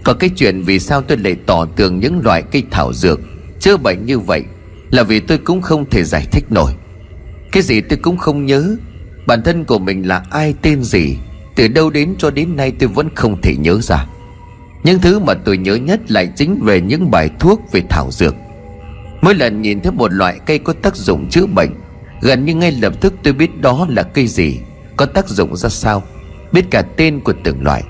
[0.03, 3.19] Còn cái chuyện vì sao tôi lại tỏ tường những loại cây thảo dược?
[3.59, 4.43] Chữa bệnh như vậy
[4.91, 6.71] Là vì tôi cũng không thể giải thích nổi.
[7.51, 8.75] Cái gì tôi cũng không nhớ.
[9.25, 11.17] Bản thân của mình là ai, tên gì?
[11.55, 14.05] Từ đâu đến cho đến nay tôi vẫn không thể nhớ ra.
[14.83, 18.35] Những thứ mà tôi nhớ nhất lại chính về những bài thuốc về thảo dược.
[19.21, 21.69] Mỗi lần nhìn thấy một loại cây có tác dụng chữa bệnh,
[22.21, 24.59] Gần như ngay lập tức tôi biết đó là cây gì.
[24.99, 26.03] Có tác dụng ra sao?
[26.51, 27.83] Biết cả tên của từng loại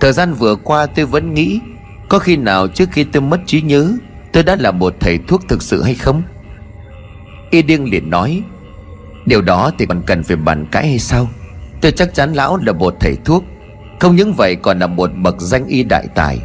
[0.00, 1.60] Thời gian vừa qua tôi vẫn nghĩ,
[2.08, 3.92] Có khi nào trước khi tôi mất trí nhớ,
[4.32, 6.22] Tôi đã là một thầy thuốc thực sự hay không?
[7.50, 8.42] Y điên liền nói,
[9.26, 11.28] Điều đó thì còn cần phải bàn cãi hay sao?
[11.80, 13.44] Tôi chắc chắn lão là một thầy thuốc,
[14.00, 16.38] không những vậy còn là một bậc danh y đại tài.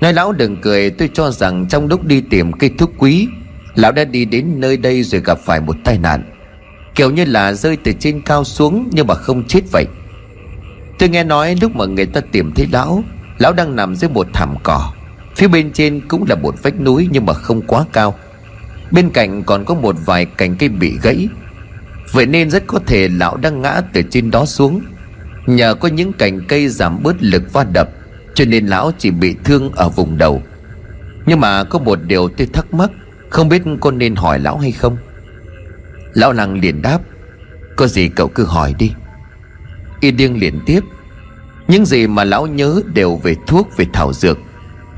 [0.00, 3.28] Nói lão đừng cười, tôi cho rằng trong lúc đi tìm cây thuốc quý,
[3.74, 6.35] Lão đã đi đến nơi đây rồi gặp phải một tai nạn.
[6.96, 9.86] Kiểu như là rơi từ trên cao xuống nhưng mà không chết vậy.
[10.98, 13.04] Tôi nghe nói lúc mà người ta tìm thấy lão
[13.38, 14.92] Lão đang nằm dưới một thảm cỏ.
[15.36, 18.14] Phía bên trên cũng là một vách núi nhưng mà không quá cao.
[18.90, 21.28] Bên cạnh còn có một vài cành cây bị gãy.
[22.12, 24.80] Vậy nên rất có thể lão đang ngã từ trên đó xuống.
[25.46, 27.90] Nhờ có những cành cây giảm bớt lực va đập,
[28.34, 30.42] Cho nên lão chỉ bị thương ở vùng đầu.
[31.26, 32.90] Nhưng mà có một điều tôi thắc mắc,
[33.28, 34.96] Không biết con nên hỏi lão hay không?
[36.16, 36.98] Lão lăng liền đáp,
[37.76, 38.92] Có gì cậu cứ hỏi đi.
[40.00, 40.80] Y điên liền tiếp,
[41.68, 44.38] Những gì mà lão nhớ đều về thuốc, về thảo dược.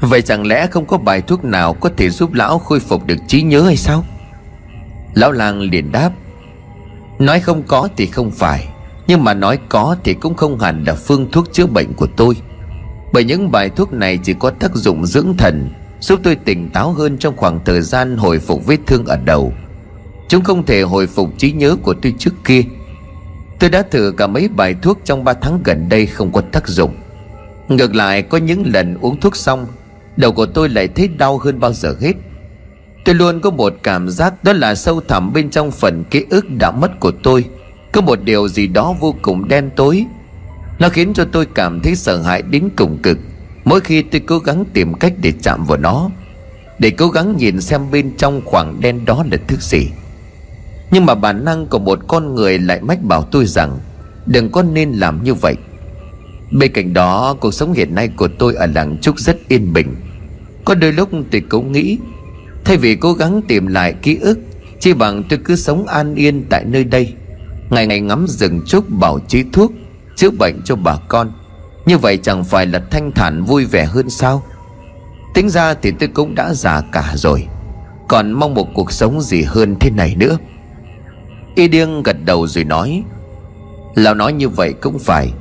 [0.00, 3.16] Vậy chẳng lẽ không có bài thuốc nào Có thể giúp lão khôi phục được
[3.26, 4.04] trí nhớ hay sao?
[5.14, 6.10] Lão làng liền đáp,
[7.18, 8.68] Nói không có thì không phải,
[9.06, 12.36] nhưng mà nói có thì cũng không hẳn là phương thuốc chữa bệnh của tôi.
[13.12, 16.92] Bởi những bài thuốc này chỉ có tác dụng dưỡng thần, Giúp tôi tỉnh táo
[16.92, 19.52] hơn trong khoảng thời gian hồi phục vết thương ở đầu.
[20.28, 22.62] Chúng không thể hồi phục trí nhớ của tôi trước kia.
[23.58, 26.68] Tôi đã thử cả mấy bài thuốc trong 3 tháng gần đây không có tác
[26.68, 26.94] dụng.
[27.68, 29.66] Ngược lại, có những lần uống thuốc xong,
[30.18, 32.12] Đầu của tôi lại thấy đau hơn bao giờ hết.
[33.04, 36.50] Tôi luôn có một cảm giác đó là sâu thẳm bên trong phần ký ức
[36.50, 37.44] đã mất của tôi.
[37.92, 40.06] Có một điều gì đó vô cùng đen tối.
[40.78, 43.18] Nó khiến cho tôi cảm thấy sợ hãi đến cùng cực.
[43.64, 46.10] Mỗi khi tôi cố gắng tìm cách để chạm vào nó,
[46.78, 49.90] Để cố gắng nhìn xem bên trong khoảng đen đó là thứ gì.
[50.90, 53.78] Nhưng mà bản năng của một con người lại mách bảo tôi rằng,
[54.26, 55.54] Đừng có nên làm như vậy.
[56.50, 59.96] Bên cạnh đó, cuộc sống hiện nay của tôi ở làng Trúc rất yên bình.
[60.64, 61.98] Có đôi lúc tôi cũng nghĩ,
[62.64, 64.38] Thay vì cố gắng tìm lại ký ức
[64.80, 67.14] Chỉ bằng tôi cứ sống an yên tại nơi đây,
[67.70, 69.72] Ngày ngày ngắm rừng trúc bảo trí thuốc,
[70.16, 71.32] Chữa bệnh cho bà con.
[71.86, 74.42] Như vậy chẳng phải là thanh thản vui vẻ hơn sao?
[75.34, 77.46] Tính ra thì tôi cũng đã già cả rồi,
[78.08, 80.38] Còn mong một cuộc sống gì hơn thế này nữa.
[81.58, 83.02] Y điêng gật đầu rồi nói,
[83.94, 85.32] Lão nói như vậy cũng phải.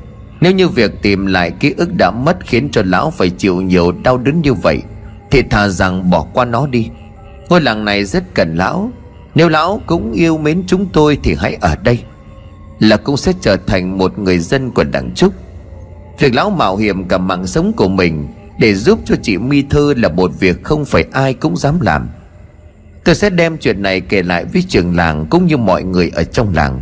[0.41, 3.91] Nếu như việc tìm lại ký ức đã mất Khiến cho lão phải chịu nhiều
[4.03, 4.81] đau đớn như vậy,
[5.31, 6.89] Thì thà rằng bỏ qua nó đi.
[7.49, 8.91] Ngôi làng này rất cần lão.
[9.35, 11.99] Nếu lão cũng yêu mến chúng tôi Thì hãy ở đây.
[12.79, 15.33] Là cũng sẽ trở thành một người dân của đảng trúc.
[16.19, 18.27] Việc lão mạo hiểm cả mạng sống của mình
[18.59, 22.09] để giúp cho chị mi Thư là một việc không phải ai cũng dám làm
[23.07, 26.23] tôi sẽ đem chuyện này kể lại với trường làng cũng như mọi người ở
[26.23, 26.81] trong làng.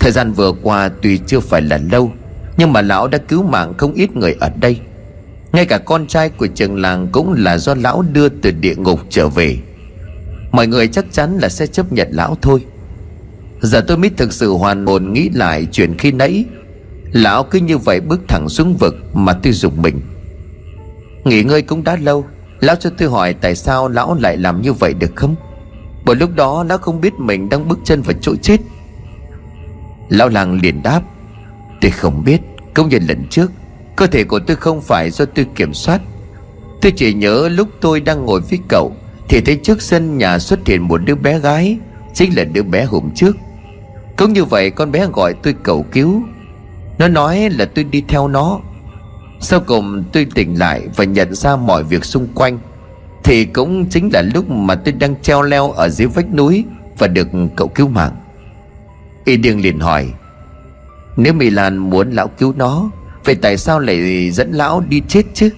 [0.00, 2.12] Thời gian vừa qua tuy chưa phải là lâu,
[2.56, 4.80] Nhưng mà lão đã cứu mạng không ít người ở đây.
[5.52, 9.00] Ngay cả con trai của trường làng Cũng là do lão đưa từ địa ngục
[9.10, 9.58] trở về.
[10.52, 12.64] Mọi người chắc chắn là sẽ chấp nhận lão thôi.
[13.60, 16.44] Giờ tôi mới thực sự hoàn hồn nghĩ lại chuyện khi nãy.
[17.12, 20.00] Lão cứ như vậy bước thẳng xuống vực Mà tôi dùng mình.
[21.24, 22.24] Nghỉ ngơi cũng đã lâu
[22.60, 25.34] Lão cho tôi hỏi tại sao lão lại làm như vậy được không?
[26.04, 28.60] Bởi lúc đó lão không biết mình đang bước chân vào chỗ chết.
[30.08, 31.02] Lão làng liền đáp,
[31.80, 32.40] Tôi không biết
[32.74, 33.50] Công nhận lần trước,
[33.96, 36.00] Cơ thể của tôi không phải do tôi kiểm soát.
[36.82, 38.92] Tôi chỉ nhớ lúc tôi đang ngồi với cậu,
[39.28, 41.78] Thì thấy trước sân nhà xuất hiện một đứa bé gái,
[42.14, 43.36] Chính là đứa bé hôm trước.
[44.16, 46.22] Cũng như vậy con bé gọi tôi cầu cứu.
[46.98, 48.60] Nó nói là tôi đi theo nó.
[49.40, 52.58] Sau cùng tôi tỉnh lại Và nhận ra mọi việc xung quanh.
[53.24, 56.64] Thì cũng chính là lúc mà tôi đang treo leo Ở dưới vách núi
[56.98, 58.16] Và được cậu cứu mạng.
[59.24, 60.06] Y Điêng liền hỏi,
[61.16, 62.90] Nếu Mỹ Lan muốn lão cứu nó,
[63.24, 65.50] Vậy tại sao lại dẫn lão đi chết chứ?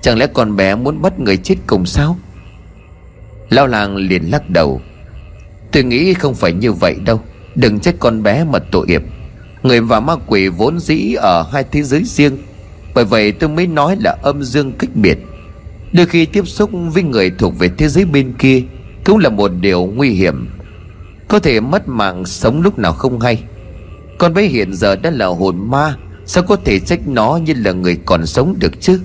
[0.00, 2.16] Chẳng lẽ con bé muốn bắt người chết cùng sao?
[3.50, 4.80] Lão làng liền lắc đầu,
[5.72, 7.20] Tôi nghĩ không phải như vậy đâu,
[7.54, 9.02] Đừng trách con bé mà tội nghiệp.
[9.62, 12.38] Người và ma quỷ vốn dĩ ở hai thế giới riêng
[12.94, 15.18] bởi vậy tôi mới nói là âm dương cách biệt.
[15.92, 18.62] Đôi khi tiếp xúc với người thuộc về thế giới bên kia
[19.04, 20.48] Cũng là một điều nguy hiểm.
[21.28, 23.42] Có thể mất mạng sống lúc nào không hay.
[24.18, 27.72] Con bé hiện giờ đã là hồn ma, Sao có thể trách nó như là
[27.72, 29.00] người còn sống được chứ?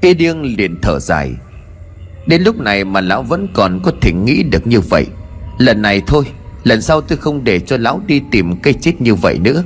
[0.00, 1.32] Y điêng liền thở dài.
[2.26, 5.06] Đến lúc này mà lão vẫn còn có thể nghĩ được như vậy.
[5.58, 6.24] Lần này thôi,
[6.64, 9.64] Lần sau tôi không để cho lão đi tìm cây chết như vậy nữa.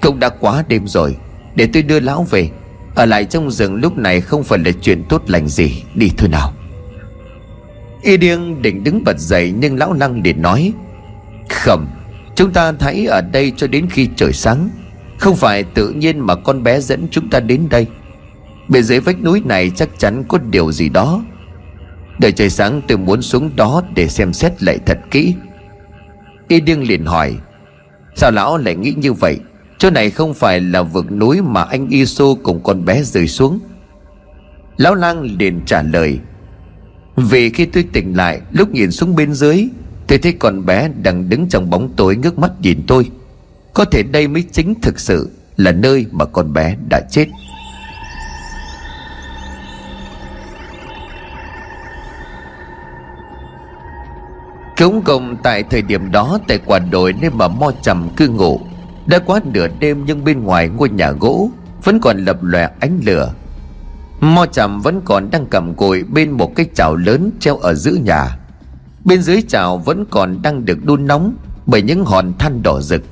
[0.00, 1.16] Cũng đã quá đêm rồi.
[1.58, 2.50] Để tôi đưa lão về.
[2.94, 5.82] Ở lại trong rừng lúc này không phải là chuyện tốt lành gì.
[5.94, 6.52] Đi thôi nào.
[8.02, 10.72] Y điêng định đứng bật dậy Nhưng lão lăng liền nói,
[11.48, 11.88] Khẩm,
[12.34, 14.68] Chúng ta hãy ở đây cho đến khi trời sáng.
[15.18, 17.86] Không phải tự nhiên mà con bé dẫn chúng ta đến đây.
[18.68, 21.22] Bên dưới vách núi này chắc chắn có điều gì đó.
[22.18, 25.34] Đợi trời sáng tôi muốn xuống đó để xem xét lại thật kỹ.
[26.48, 27.36] Y điêng liền hỏi,
[28.14, 29.38] Sao lão lại nghĩ như vậy?
[29.78, 33.58] Chỗ này không phải là vực núi mà anh Iso cùng con bé rơi xuống.
[34.76, 36.18] Lão lang liền trả lời,
[37.16, 39.68] Vì khi tôi tỉnh lại, Lúc nhìn xuống bên dưới,
[40.06, 43.10] Tôi thấy con bé đang đứng trong bóng tối ngước mắt nhìn tôi.
[43.74, 47.26] Có thể đây mới chính thực sự Là nơi mà con bé đã chết.
[54.76, 58.60] Cống công tại thời điểm đó Tại quả đồi nơi mà mo trầm cư ngụ.
[59.08, 61.50] Đã quá nửa đêm nhưng bên ngoài ngôi nhà gỗ
[61.84, 63.32] Vẫn còn lập lòe ánh lửa.
[64.20, 67.92] Mo trầm vẫn còn đang cầm cùi Bên một cái chảo lớn treo ở giữa
[67.92, 68.38] nhà.
[69.04, 71.34] Bên dưới chảo vẫn còn đang được đun nóng
[71.66, 73.02] Bởi những hòn than đỏ rực.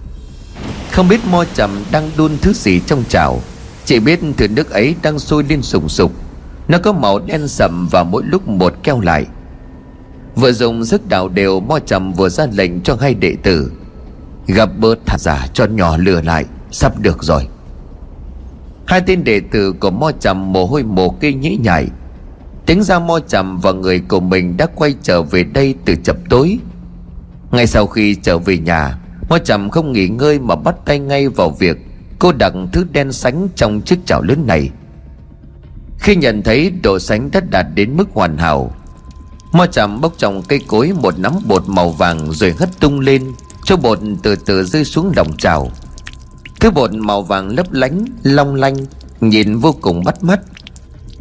[0.92, 3.40] Không biết mo trầm đang đun thứ gì trong chảo.
[3.84, 6.12] Chỉ biết thứ nước ấy đang sôi lên sùng sục.
[6.68, 9.26] Nó có màu đen sậm và mỗi lúc một keo lại.
[10.34, 13.70] Vừa dùng sức đào đều, Mo trầm vừa ra lệnh cho hai đệ tử.
[14.46, 17.48] Gặp bớt thật giả cho nhỏ lừa lại, Sắp được rồi.
[18.86, 21.88] Hai tên đệ tử của Mo trầm mồ hôi mồ kê nhĩ nhảy
[22.66, 26.16] Tính ra Mo trầm và người của mình đã quay trở về đây từ chập
[26.30, 26.58] tối.
[27.50, 31.28] Ngay sau khi trở về nhà, Mo trầm không nghỉ ngơi mà bắt tay ngay
[31.28, 31.76] vào việc
[32.18, 34.70] Cô đặt thứ đen sánh trong chiếc chảo lớn này.
[35.98, 38.70] Khi nhận thấy độ sánh đã đạt đến mức hoàn hảo,
[39.52, 43.32] Mo trầm bốc trong cây cối một nắm bột màu vàng rồi hất tung lên.
[43.66, 45.70] Cho bột từ từ rơi xuống lòng trào.
[46.60, 48.76] Thứ bột màu vàng lấp lánh, long lanh
[49.20, 50.40] Nhìn vô cùng bắt mắt.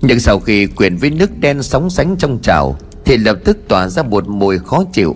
[0.01, 3.87] Nhưng sau khi quyện với nước đen sóng sánh trong trào Thì lập tức tỏa
[3.87, 5.15] ra một mùi khó chịu.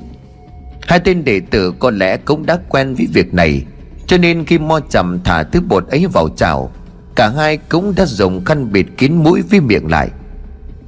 [0.81, 3.65] Hai tên đệ tử có lẽ cũng đã quen với việc này
[4.07, 6.71] Cho nên khi mo chầm thả thứ bột ấy vào chảo
[7.15, 10.09] Cả hai cũng đã dùng khăn bịt kín mũi với miệng lại.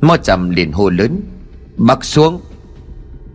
[0.02, 1.22] Mo chầm liền hô lớn
[1.78, 2.42] Mặc xuống!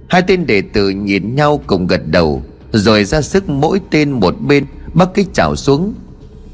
[0.08, 2.42] Hai tên đệ tử nhìn nhau cùng gật đầu.
[2.76, 5.94] Rồi ra sức mỗi tên một bên Bắt cái chảo xuống.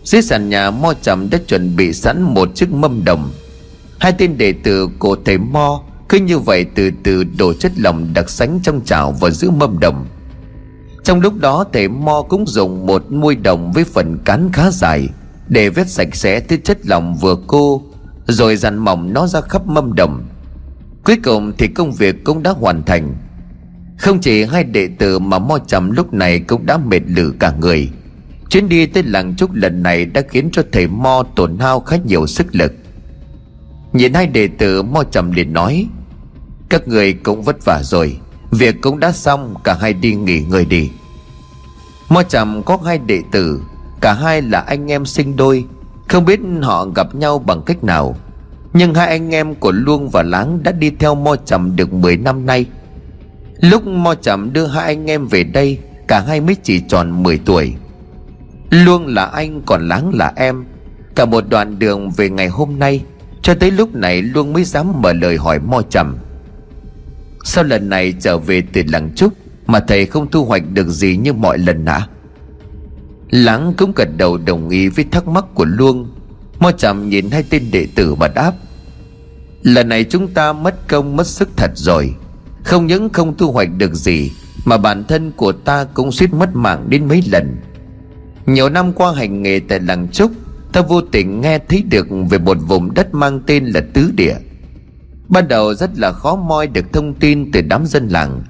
[0.05, 3.31] Dưới sàn nhà mo trầm đã chuẩn bị sẵn một chiếc mâm đồng.
[4.01, 8.15] Hai tên đệ tử của thầy mo Cứ như vậy từ từ đổ chất lỏng
[8.15, 10.07] đặc sánh trong chảo vào giữa mâm đồng.
[11.05, 15.09] Trong lúc đó, thầy mo cũng dùng một muôi đồng với phần cán khá dài
[15.49, 17.83] Để vết sạch sẽ thứ chất lỏng vừa cô,
[18.27, 20.25] Rồi dằn mỏng nó ra khắp mâm đồng.
[21.05, 23.15] Cuối cùng thì công việc cũng đã hoàn thành.
[24.03, 27.53] Không chỉ hai đệ tử mà mo trầm lúc này cũng đã mệt lử cả
[27.61, 27.91] người.
[28.51, 31.97] Chuyến đi tới làng trúc lần này đã khiến cho thầy mo tổn hao khá
[32.05, 32.73] nhiều sức lực.
[33.93, 35.87] Nhìn hai đệ tử, mo trầm liền nói,
[36.69, 38.17] Các người cũng vất vả rồi,
[38.51, 40.91] Việc cũng đã xong, cả hai đi nghỉ ngơi đi.
[42.09, 43.61] Mo trầm có hai đệ tử,
[44.01, 45.65] Cả hai là anh em sinh đôi,
[46.09, 48.17] Không biết họ gặp nhau bằng cách nào.
[48.73, 52.17] Nhưng hai anh em của Luông và Láng Đã đi theo Mo trầm được 10
[52.17, 52.67] năm nay.
[53.63, 57.39] Lúc Mo chậm đưa hai anh em về đây, Cả hai mới chỉ tròn 10
[57.39, 57.75] tuổi.
[58.71, 60.65] Luông là anh, còn Láng là em.
[61.15, 63.05] Cả một đoạn đường về ngày hôm nay,
[63.43, 66.17] Cho tới lúc này Luông mới dám mở lời hỏi Mo chậm
[67.45, 69.33] Sao lần này trở về từ làng trúc,
[69.67, 72.07] Mà thầy không thu hoạch được gì như mọi lần hả
[73.31, 76.11] Láng cũng gật đầu đồng ý với thắc mắc của Luông.
[76.59, 78.53] Mo chậm nhìn hai tên đệ tử mà đáp,
[79.63, 82.15] Lần này chúng ta mất công, mất sức thật rồi.
[82.65, 84.31] Không những không thu hoạch được gì,
[84.65, 87.57] Mà bản thân của ta cũng suýt mất mạng đến mấy lần.
[88.47, 90.31] Nhiều năm qua hành nghề tại làng Trúc
[90.73, 94.35] Ta vô tình nghe thấy được về một vùng đất mang tên là Tứ Địa.
[95.29, 98.43] Ban đầu rất là khó moi được thông tin từ đám dân làng.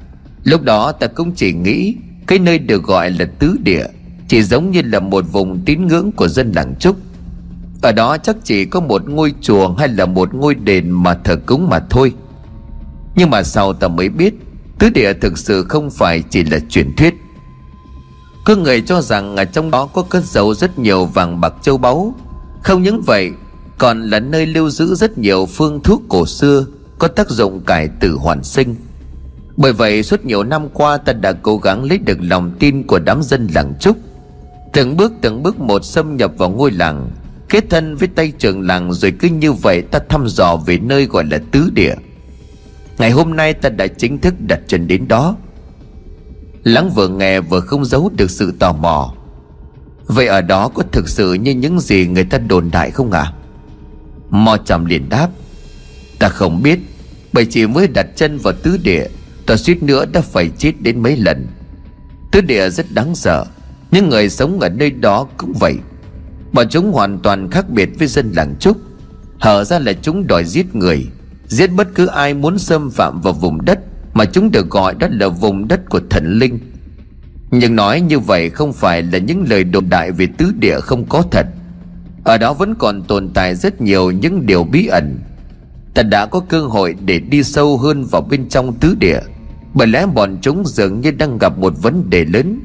[0.44, 1.96] Lúc đó ta cũng chỉ nghĩ
[2.26, 3.86] Cái nơi được gọi là Tứ Địa
[4.28, 6.96] Chỉ giống như là một vùng tín ngưỡng của dân làng Trúc
[7.82, 11.36] Ở đó chắc chỉ có một ngôi chùa hay là một ngôi đền mà thờ
[11.46, 12.12] cúng mà thôi.
[13.14, 14.34] Nhưng mà sau ta mới biết,
[14.78, 17.14] Tứ Địa thực sự không phải chỉ là truyền thuyết.
[18.44, 21.78] Có người cho rằng ở trong đó có cất giấu rất nhiều vàng bạc châu
[21.78, 22.14] báu.
[22.62, 23.30] Không những vậy,
[23.78, 26.66] còn là nơi lưu giữ rất nhiều phương thuốc cổ xưa,
[26.98, 28.74] có tác dụng cải tử hoàn sinh.
[29.56, 32.98] Bởi vậy, suốt nhiều năm qua ta đã cố gắng lấy được lòng tin của
[32.98, 33.96] đám dân làng trúc.
[34.72, 37.10] Từng bước từng bước một xâm nhập vào ngôi làng,
[37.48, 41.06] kết thân với tay trưởng làng rồi cứ như vậy ta thăm dò về nơi
[41.06, 41.94] gọi là tứ địa
[42.98, 45.36] ngày hôm nay ta đã chính thức đặt chân đến đó.
[46.64, 49.14] Lắng vừa nghe vừa không giấu được sự tò mò.
[50.06, 53.20] Vậy ở đó có thực sự như những gì người ta đồn đại không ạ?
[53.20, 53.32] À?
[54.30, 55.28] Mò trầm liền đáp,
[56.18, 56.78] Ta không biết.
[57.32, 59.06] Bởi chỉ mới đặt chân vào tứ địa,
[59.46, 61.46] Ta suýt nữa đã phải chết đến mấy lần.
[62.32, 63.44] Tứ địa rất đáng sợ
[63.90, 65.76] Những người sống ở nơi đó cũng vậy.
[66.52, 68.76] Bọn chúng hoàn toàn khác biệt với dân làng Trúc.
[69.38, 71.06] Hở ra là chúng đòi giết người.
[71.52, 73.78] Giết bất cứ ai muốn xâm phạm vào vùng đất
[74.14, 76.58] Mà chúng được gọi đó là vùng đất của thần linh.
[77.50, 81.04] Nhưng nói như vậy không phải là những lời đồn đại về tứ địa không
[81.08, 81.46] có thật.
[82.24, 85.18] Ở đó vẫn còn tồn tại rất nhiều những điều bí ẩn.
[85.94, 89.20] Ta đã có cơ hội để đi sâu hơn vào bên trong tứ địa.
[89.74, 92.60] Bởi lẽ bọn chúng dường như đang gặp một vấn đề lớn.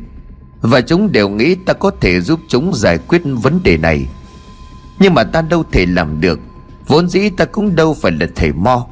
[0.62, 4.06] Và chúng đều nghĩ ta có thể giúp chúng giải quyết vấn đề này.
[5.00, 6.39] Nhưng mà ta đâu thể làm được.
[6.88, 8.88] Vốn dĩ ta cũng đâu phải là thầy mo.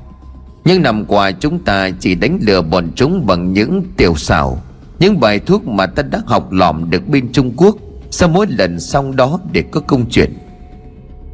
[0.66, 4.62] Nhưng năm qua chúng ta chỉ đánh lừa bọn chúng bằng những tiểu xảo
[5.00, 7.76] Những bài thuốc mà ta đã học lỏm được bên Trung Quốc.
[8.12, 10.38] Sau mỗi lần xong đó để có công chuyện.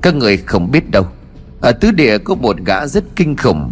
[0.02, 1.06] Các người không biết đâu.
[1.62, 3.72] Ở tứ địa có một gã rất kinh khủng.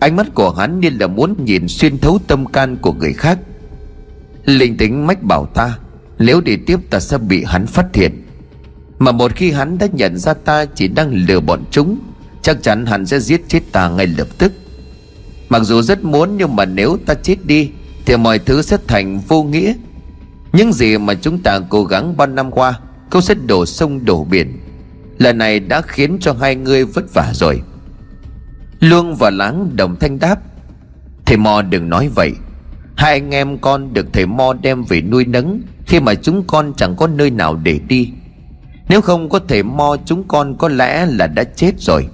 [0.00, 3.38] Ánh mắt của hắn như là muốn nhìn xuyên thấu tâm can của người khác.
[4.44, 5.78] Linh tính mách bảo ta,
[6.18, 8.25] Nếu đi tiếp ta sẽ bị hắn phát hiện.
[8.98, 11.98] Mà một khi hắn đã nhận ra ta chỉ đang lừa bọn chúng,
[12.42, 14.52] Chắc chắn hắn sẽ giết chết ta ngay lập tức.
[15.48, 17.70] Mặc dù rất muốn nhưng mà nếu ta chết đi,
[18.06, 19.74] Thì mọi thứ sẽ thành vô nghĩa.
[20.52, 22.80] Những gì mà chúng ta cố gắng bao năm qua,
[23.10, 24.58] Cũng sẽ đổ sông đổ biển.
[25.18, 27.62] Lần này đã khiến cho hai người vất vả rồi.
[28.80, 30.36] Luông và Láng đồng thanh đáp.
[31.26, 32.32] Thầy Mo đừng nói vậy.
[32.96, 36.72] Hai anh em con được thầy Mo đem về nuôi nấng Khi mà chúng con
[36.76, 38.10] chẳng có nơi nào để đi.
[38.88, 42.08] Nếu không có thể Mo chúng con có lẽ là đã chết rồi.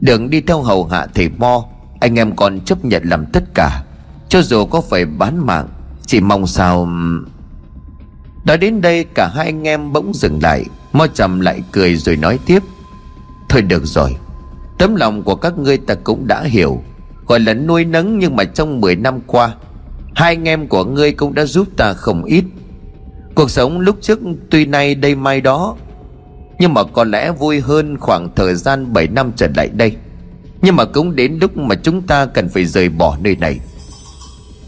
[0.00, 1.64] Đừng đi theo hầu hạ thầy Mo,
[2.00, 3.82] Anh em còn chấp nhận làm tất cả.
[4.28, 5.68] Cho dù có phải bán mạng,
[6.06, 6.88] Chỉ mong sao
[8.44, 10.64] Nói đến đây, cả hai anh em bỗng dừng lại.
[10.92, 12.62] Mo trầm lại cười rồi nói tiếp.
[13.48, 14.16] Thôi được rồi,
[14.78, 16.82] Tấm lòng của các ngươi ta cũng đã hiểu.
[17.26, 19.54] Gọi là nuôi nấng nhưng mà trong 10 năm qua,
[20.14, 22.44] Hai anh em của ngươi cũng đã giúp ta không ít.
[23.34, 24.18] Cuộc sống lúc trước
[24.50, 25.76] tuy nay đây mai đó,
[26.58, 29.96] Nhưng mà có lẽ vui hơn khoảng thời gian 7 năm trở lại đây.
[30.62, 33.60] Nhưng mà cũng đến lúc mà chúng ta cần phải rời bỏ nơi này.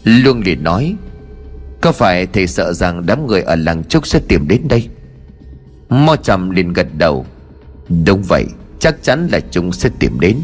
[0.03, 0.95] Luông liền nói,
[1.81, 4.87] Có phải thầy sợ rằng đám người ở làng Trúc sẽ tìm đến đây?
[5.89, 7.25] Mo trầm liền gật đầu,
[8.05, 8.45] Đúng vậy,
[8.79, 10.39] Chắc chắn là chúng sẽ tìm đến.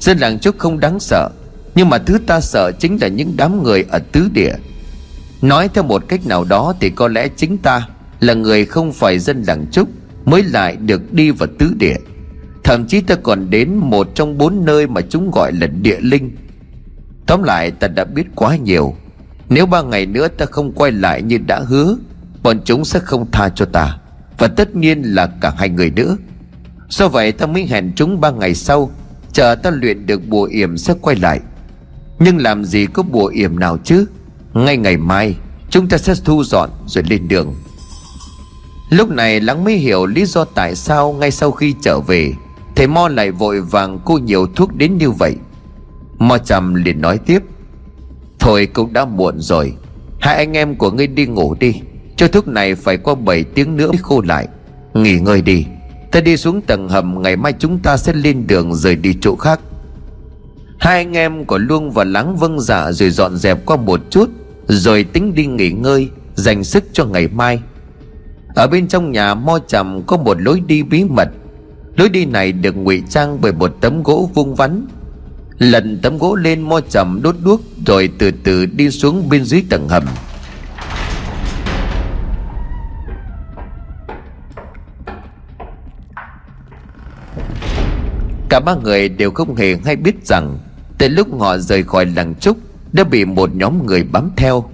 [0.00, 1.30] Dân làng trúc không đáng sợ,
[1.74, 4.54] Nhưng mà thứ ta sợ chính là những đám người ở tứ địa.
[5.42, 7.88] Nói theo một cách nào đó Thì có lẽ chính ta
[8.20, 9.88] Là người không phải dân làng trúc
[10.24, 11.96] Mới lại được đi vào tứ địa.
[12.64, 16.36] Thậm chí ta còn đến một trong bốn nơi Mà chúng gọi là địa linh.
[17.26, 18.94] Tóm lại, ta đã biết quá nhiều.
[19.48, 21.96] Nếu ba ngày nữa ta không quay lại như đã hứa,
[22.42, 23.98] Bọn chúng sẽ không tha cho ta.
[24.38, 26.16] Và tất nhiên là cả hai người nữa.
[26.88, 28.90] Do vậy, ta mới hẹn chúng ba ngày sau,
[29.32, 31.40] Chờ ta luyện được bùa yểm sẽ quay lại.
[32.18, 34.06] Nhưng làm gì có bùa yểm nào chứ?
[34.54, 35.36] Ngay ngày mai,
[35.70, 37.54] Chúng ta sẽ thu dọn rồi lên đường.
[38.90, 42.32] Lúc này lắng mới hiểu lý do tại sao ngay sau khi trở về,
[42.76, 45.36] Thầy Mo lại vội vàng cô nhiều thuốc đến như vậy.
[46.18, 47.42] Mo trầm liền nói tiếp,
[48.38, 49.74] Thôi cũng đã muộn rồi,
[50.20, 51.74] Hai anh em của ngươi đi ngủ đi,
[52.16, 54.48] Cho thuốc này phải qua 7 tiếng nữa mới khô lại.
[54.94, 55.66] Nghỉ ngơi đi,
[56.12, 59.36] Ta đi xuống tầng hầm, Ngày mai chúng ta sẽ lên đường rời đi chỗ
[59.36, 59.60] khác.
[60.78, 64.30] Hai anh em của Luông và Lắng vâng dạ Rồi dọn dẹp qua một chút.
[64.68, 67.60] Rồi tính đi nghỉ ngơi, Dành sức cho ngày mai.
[68.54, 71.28] Ở bên trong nhà mo trầm có một lối đi bí mật.
[71.96, 74.86] Lối đi này được ngụy trang bởi một tấm gỗ vuông vắn.
[75.58, 79.64] Lần tấm gỗ lên, mo trầm đốt đuốc Rồi từ từ đi xuống bên dưới
[79.70, 80.04] tầng hầm.
[88.48, 90.58] Cả ba người đều không hề hay biết rằng,
[90.98, 92.56] Từ lúc họ rời khỏi làng trúc
[92.94, 94.64] đã bị một nhóm người bám theo.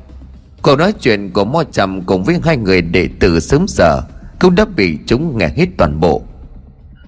[0.63, 4.03] Cuộc nói chuyện của Mo Trầm cùng với hai người đệ tử sớm giờ
[4.41, 6.23] Cũng đã bị chúng nghe hết toàn bộ.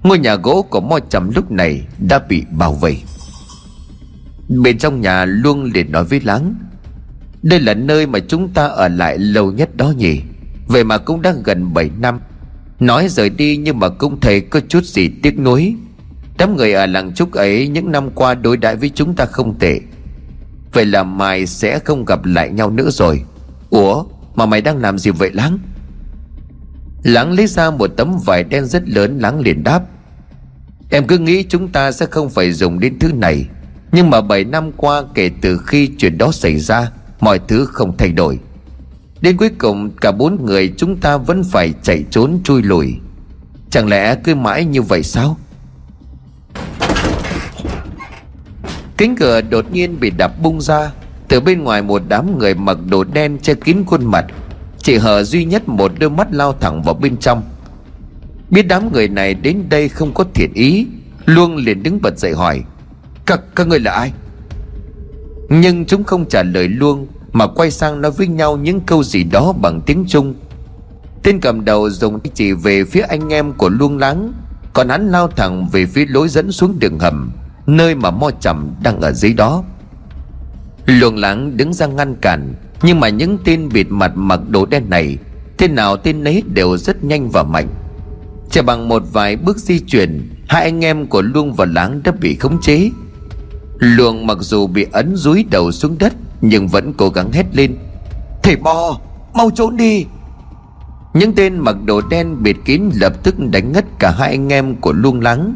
[0.03, 3.03] Ngôi nhà gỗ của Mo Trầm lúc này đã bị bao vây.
[4.49, 6.55] Bên trong nhà luôn liền nói với Láng,
[7.43, 10.21] Đây là nơi mà chúng ta ở lại lâu nhất đó nhỉ?
[10.67, 12.21] Vậy mà cũng đã gần 7 năm.
[12.81, 15.75] Nói rời đi nhưng mà cũng thấy có chút gì tiếc nuối.
[16.39, 19.59] Đám người ở làng trúc ấy những năm qua đối đãi với chúng ta không
[19.59, 19.81] tệ.
[20.73, 23.23] Vậy là mày sẽ không gặp lại nhau nữa rồi.
[23.71, 24.05] Ủa,
[24.35, 25.59] mà mày đang làm gì vậy Láng?
[27.03, 29.83] Láng lấy ra một tấm vải đen rất lớn, Láng liền đáp.
[30.91, 33.47] Em cứ nghĩ chúng ta sẽ không phải dùng đến thứ này.
[33.93, 36.91] Nhưng mà 7 năm qua, kể từ khi chuyện đó xảy ra,
[37.23, 38.39] Mọi thứ không thay đổi.
[39.21, 42.95] Đến cuối cùng, cả bốn người chúng ta vẫn phải chạy trốn chui lùi.
[43.71, 45.37] Chẳng lẽ cứ mãi như vậy sao?
[49.03, 50.93] Cánh cửa đột nhiên bị đập bung ra.
[51.29, 54.27] Từ bên ngoài một đám người mặc đồ đen che kín khuôn mặt.
[54.79, 57.43] Chỉ hở duy nhất một đôi mắt lao thẳng vào bên trong.
[58.51, 60.87] Biết đám người này đến đây không có thiện ý
[61.25, 62.63] Luông liền đứng bật dậy hỏi
[63.27, 64.13] Các, các người là ai?
[65.49, 69.25] Nhưng chúng không trả lời Luông Mà quay sang nói với nhau những câu gì
[69.25, 70.35] đó bằng tiếng Trung.
[71.23, 74.33] Tên cầm đầu dùng chỉ về phía anh em của Luông Láng
[74.73, 77.33] Còn hắn lao thẳng về phía lối dẫn xuống đường hầm.
[77.67, 79.65] Nơi mà mo trầm đang ở dưới đó.
[80.87, 84.91] Luồng lãng đứng ra ngăn cản, Nhưng mà những tên bịt mặt mặc đồ đen
[84.91, 85.19] này,
[85.59, 87.69] Tên nào tên nấy đều rất nhanh và mạnh.
[88.51, 92.13] Chỉ bằng một vài bước di chuyển, Hai anh em của Luông và Láng đã
[92.21, 92.91] bị khống chế.
[93.79, 97.77] Luông mặc dù bị ấn dúi đầu xuống đất, Nhưng vẫn cố gắng hét lên,
[98.43, 98.99] Thầy bò,
[99.35, 100.07] Mau trốn đi!
[101.15, 104.75] Những tên mặc đồ đen bịt kín lập tức đánh ngất cả hai anh em
[104.75, 105.55] của Luông Láng.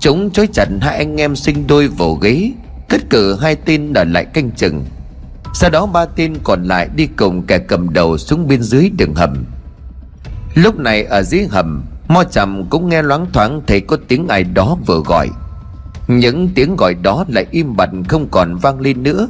[0.00, 2.52] Chúng chối chặt hai anh em sinh đôi vồ ghế.
[2.88, 4.84] Cất cử hai tên ở lại canh chừng.
[5.54, 9.14] Sau đó ba tên còn lại đi cùng kẻ cầm đầu xuống bên dưới đường
[9.14, 9.44] hầm.
[10.54, 14.44] Lúc này ở dưới hầm, Mo chầm cũng nghe loáng thoáng thấy có tiếng ai
[14.44, 15.28] đó vừa gọi.
[16.08, 19.28] Những tiếng gọi đó lại im bặt không còn vang lên nữa.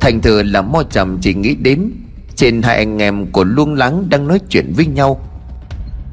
[0.00, 1.90] Thành thử là Mo chầm chỉ nghĩ đến,
[2.36, 5.20] Trên hai anh em của luông lắng đang nói chuyện với nhau.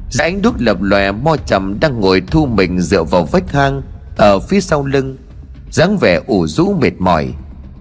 [0.10, 3.82] Giá ánh đuốc lập lòe Mo chầm đang ngồi thu mình dựa vào vách hang
[4.18, 5.18] Ở phía sau lưng.
[5.72, 7.34] dáng vẻ ủ rũ mệt mỏi,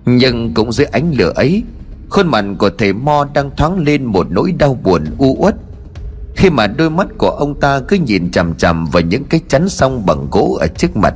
[0.04, 1.62] Nhưng cũng dưới ánh lửa ấy,
[2.08, 5.54] Khuôn mặt của thầy Mo đang thoáng lên một nỗi đau buồn u uất.
[6.36, 9.68] Khi mà đôi mắt của ông ta cứ nhìn chằm chằm vào những cái chắn
[9.68, 11.14] song bằng gỗ ở trước mặt,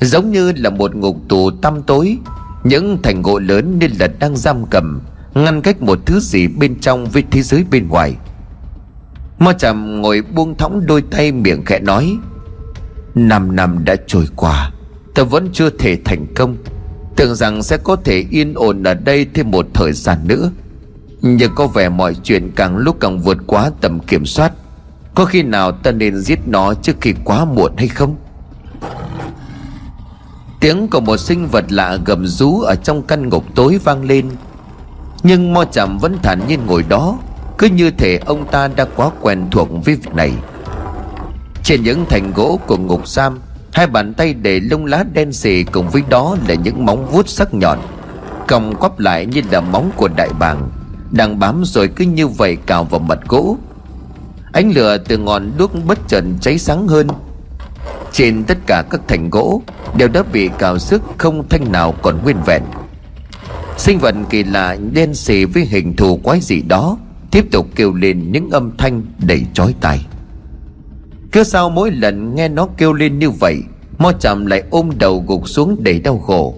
[0.00, 2.18] Giống như là một ngục tù tăm tối,
[2.64, 5.00] Những thành gỗ lớn nên là đang giam cầm,
[5.34, 8.14] Ngăn cách một thứ gì bên trong với thế giới bên ngoài.
[9.38, 12.18] Mo trầm ngồi buông thõng đôi tay miệng khẽ nói,
[13.14, 14.70] Năm năm đã trôi qua
[15.14, 16.56] Ta vẫn chưa thể thành công.
[17.16, 20.50] Tưởng rằng sẽ có thể yên ổn ở đây thêm một thời gian nữa.
[21.22, 24.52] Nhưng có vẻ mọi chuyện càng lúc càng vượt quá tầm kiểm soát.
[25.14, 28.16] Có khi nào ta nên giết nó trước khi quá muộn hay không?
[30.60, 34.30] Tiếng của một sinh vật lạ gầm rú ở trong căn ngục tối vang lên.
[35.22, 37.18] Nhưng Mo Chạm vẫn thản nhiên ngồi đó
[37.58, 40.32] cứ như thể ông ta đã quá quen thuộc với việc này.
[41.62, 43.38] Trên những thành gỗ của ngục giam,
[43.72, 47.28] Hai bàn tay để lông lá đen xì cùng với đó là những móng vuốt
[47.28, 47.78] sắc nhọn,
[48.48, 50.68] Còng quắp lại như là móng của đại bàng,
[51.10, 53.56] Đang bám rồi cứ như vậy cào vào mặt gỗ.
[54.52, 57.08] Ánh lửa từ ngọn đuốc bất chợt cháy sáng hơn.
[58.12, 59.62] Trên tất cả các thành gỗ
[59.96, 62.62] Đều đã bị cào sức không thanh nào còn nguyên vẹn.
[63.76, 66.96] Sinh vật kỳ lạ đen xì với hình thù quái dị đó
[67.30, 70.06] Tiếp tục kêu lên những âm thanh đầy chói tai.
[71.32, 73.62] Cứ sau mỗi lần nghe nó kêu lên như vậy,
[73.98, 76.54] Mo chạm lại ôm đầu gục xuống đầy đau khổ.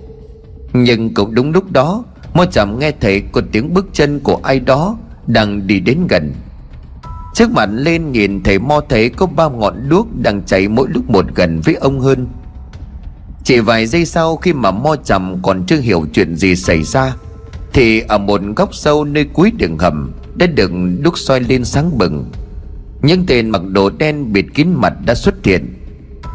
[0.73, 2.05] Nhưng cũng đúng lúc đó,
[2.35, 4.97] Mo chạm nghe thấy có tiếng bước chân của ai đó
[5.27, 6.33] Đang đi đến gần.
[7.35, 11.11] Trước mặt lên nhìn thấy Mo thấy có ba ngọn đuốc Đang cháy mỗi lúc
[11.11, 12.27] một gần với ông hơn.
[13.45, 17.15] Chỉ vài giây sau khi mà Mo chầm còn chưa hiểu chuyện gì xảy ra,
[17.73, 20.71] Thì ở một góc sâu nơi cuối đường hầm đã được
[21.03, 22.31] đúc soi lên sáng bừng.
[23.03, 25.75] Những tên mặc đồ đen bịt kín mặt đã xuất hiện.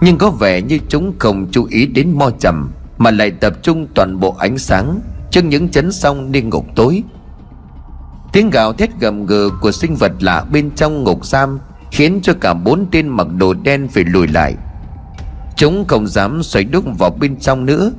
[0.02, 3.88] Nhưng có vẻ như chúng không chú ý đến Mo trầm, Mà lại tập trung
[3.94, 5.00] toàn bộ ánh sáng,
[5.32, 7.04] Trước những chấn song đi ngục tối.
[8.34, 11.60] Tiếng gào thét gầm gừ của sinh vật lạ bên trong ngục giam
[11.92, 14.56] Khiến cho cả bốn tên mặc đồ đen phải lùi lại.
[15.56, 17.92] Chúng không dám xoay đúc vào bên trong nữa.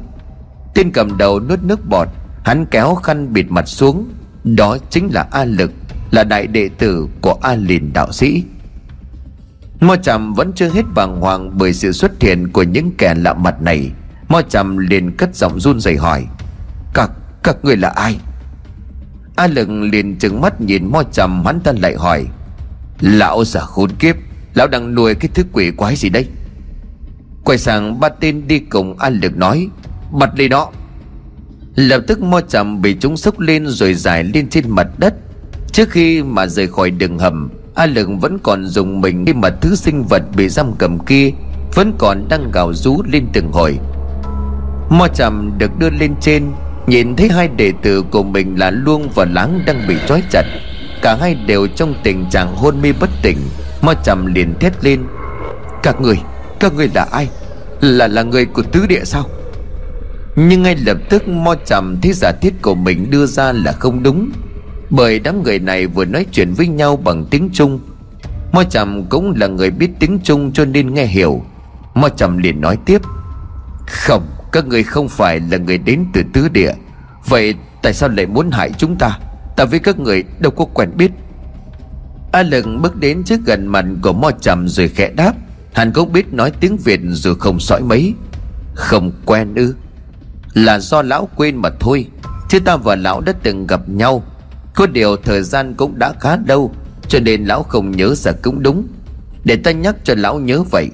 [0.75, 2.09] Tên cầm đầu nuốt nước bọt,
[2.45, 4.09] Hắn kéo khăn bịt mặt xuống.
[4.45, 5.73] Đó chính là A Lực.
[6.11, 8.45] Là đại đệ tử của A Lìn đạo sĩ.
[9.81, 13.35] Mo Trầm vẫn chưa hết bàng hoàng Bởi sự xuất hiện của những kẻ lạ
[13.35, 13.91] mặt này.
[14.29, 16.27] Mo Trầm liền cất giọng run rẩy hỏi
[16.95, 17.11] Các,
[17.43, 18.17] các người là ai?
[19.37, 22.27] A lừng liền trừng mắt nhìn Mo Trầm hắn ta lại hỏi
[23.01, 24.17] Lão giả khốn kiếp
[24.55, 26.27] Lão đang nuôi cái thứ quỷ quái gì đây
[27.45, 29.69] Quay sang ba tên đi cùng A Lực nói
[30.13, 30.71] Bật lên đó.
[31.75, 35.15] Lập tức Mo Trầm bị chúng sốc lên rồi giải lên trên mặt đất.
[35.77, 39.51] Trước khi mà rời khỏi đường hầm A Lực vẫn còn dùng mình khi mà
[39.51, 41.31] thứ sinh vật bị giam cầm kia
[41.75, 43.79] Vẫn còn đang gào rú lên từng hồi.
[44.91, 46.45] Mo Trầm được đưa lên trên
[46.87, 50.45] Nhìn thấy hai đệ tử của mình là Luông và Láng đang bị trói chặt.
[51.03, 53.39] Cả hai đều trong tình trạng hôn mê bất tỉnh.
[53.83, 55.05] Mo trầm liền thét lên
[55.83, 56.19] Các người,
[56.61, 57.29] các người là ai?
[57.81, 59.25] Là là người của tứ địa sao?
[60.37, 64.03] Nhưng ngay lập tức Mo trầm thấy giả thiết của mình đưa ra là không
[64.03, 64.31] đúng.
[64.91, 67.81] Bởi đám người này vừa nói chuyện với nhau bằng tiếng Trung.
[68.53, 71.43] Mo trầm cũng là người biết tiếng Trung cho nên nghe hiểu.
[71.95, 73.03] Mo trầm liền nói tiếp,
[73.87, 76.73] Không, các người không phải là người đến từ tứ địa.
[77.27, 79.19] Vậy tại sao lại muốn hại chúng ta?
[79.57, 81.11] Ta với các người đâu có quen biết.
[82.33, 85.33] A lừng bước đến trước gần mặt của Mo Trầm rồi khẽ đáp.
[85.75, 88.15] Hắn cũng biết nói tiếng Việt dù không sõi mấy.
[88.75, 89.75] Không quen ư?
[90.55, 92.07] Là do lão quên mà thôi.
[92.49, 94.23] Chứ ta và lão đã từng gặp nhau.
[94.77, 96.73] Có điều thời gian cũng đã khá lâu,
[97.09, 98.87] Cho nên lão không nhớ ra cũng đúng.
[99.45, 100.91] Để ta nhắc cho lão nhớ vậy,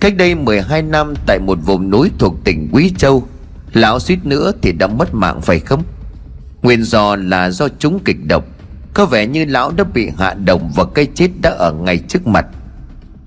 [0.00, 3.26] Cách đây 12 năm tại một vùng núi thuộc tỉnh Quý Châu,
[3.72, 5.82] Lão suýt nữa thì đã mất mạng phải không?
[6.62, 8.44] Nguyên do là do chúng kịch độc,
[8.94, 12.26] Có vẻ như lão đã bị hạ độc và cây chết đã ở ngay trước
[12.26, 12.46] mặt.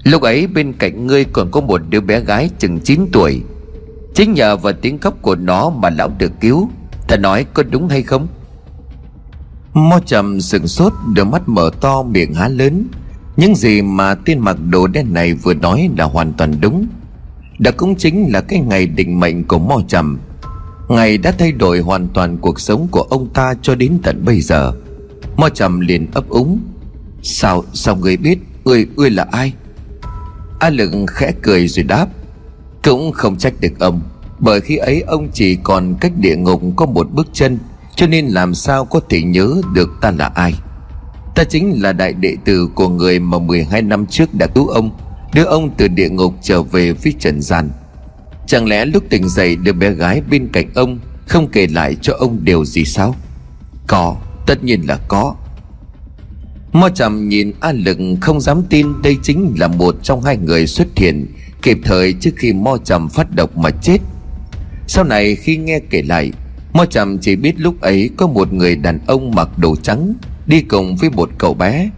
[0.04, 3.42] Lúc ấy bên cạnh ngươi còn có một đứa bé gái chừng 9 tuổi.
[4.16, 6.70] Chính nhờ vào tiếng khóc của nó mà lão được cứu.
[7.08, 8.28] Ta nói có đúng hay không?
[9.74, 12.88] Mo trầm sừng sốt Đôi mắt mở to miệng há lớn.
[13.38, 16.88] Những gì mà tên mặc đồ đen này vừa nói là hoàn toàn đúng.
[17.60, 20.20] Đó cũng chính là cái ngày định mệnh của Mo Trầm.
[20.90, 24.42] Ngày đã thay đổi hoàn toàn cuộc sống của ông ta cho đến tận bây
[24.42, 24.74] giờ.
[25.38, 26.60] Mo Trầm liền ấp úng.
[27.24, 29.54] Sao, sao người biết Người, người là ai?
[30.60, 32.08] A Lực khẽ cười rồi đáp.
[32.84, 34.02] Cũng không trách được ông
[34.40, 37.58] Bởi khi ấy ông chỉ còn cách địa ngục có một bước chân.
[37.96, 40.54] Cho nên làm sao có thể nhớ được ta là ai?
[41.36, 44.92] Ta chính là đại đệ tử của người mà 12 năm trước đã cứu ông,
[45.34, 47.70] Đưa ông từ địa ngục trở về với trần gian.
[48.48, 52.14] Chẳng lẽ lúc tỉnh dậy đứa bé gái bên cạnh ông Không kể lại cho
[52.20, 53.16] ông điều gì sao?
[53.88, 54.16] Có,
[54.46, 55.36] Tất nhiên là có.
[56.74, 60.68] Mo trầm nhìn A Lực không dám tin đây chính là một trong hai người
[60.68, 61.26] xuất hiện
[61.62, 63.98] Kịp thời trước khi Mo trầm phát độc mà chết.
[64.88, 66.32] Sau này khi nghe kể lại
[66.74, 70.14] Mo trầm chỉ biết lúc ấy có một người đàn ông mặc đồ trắng
[70.46, 71.90] Đi cùng với một cậu bé.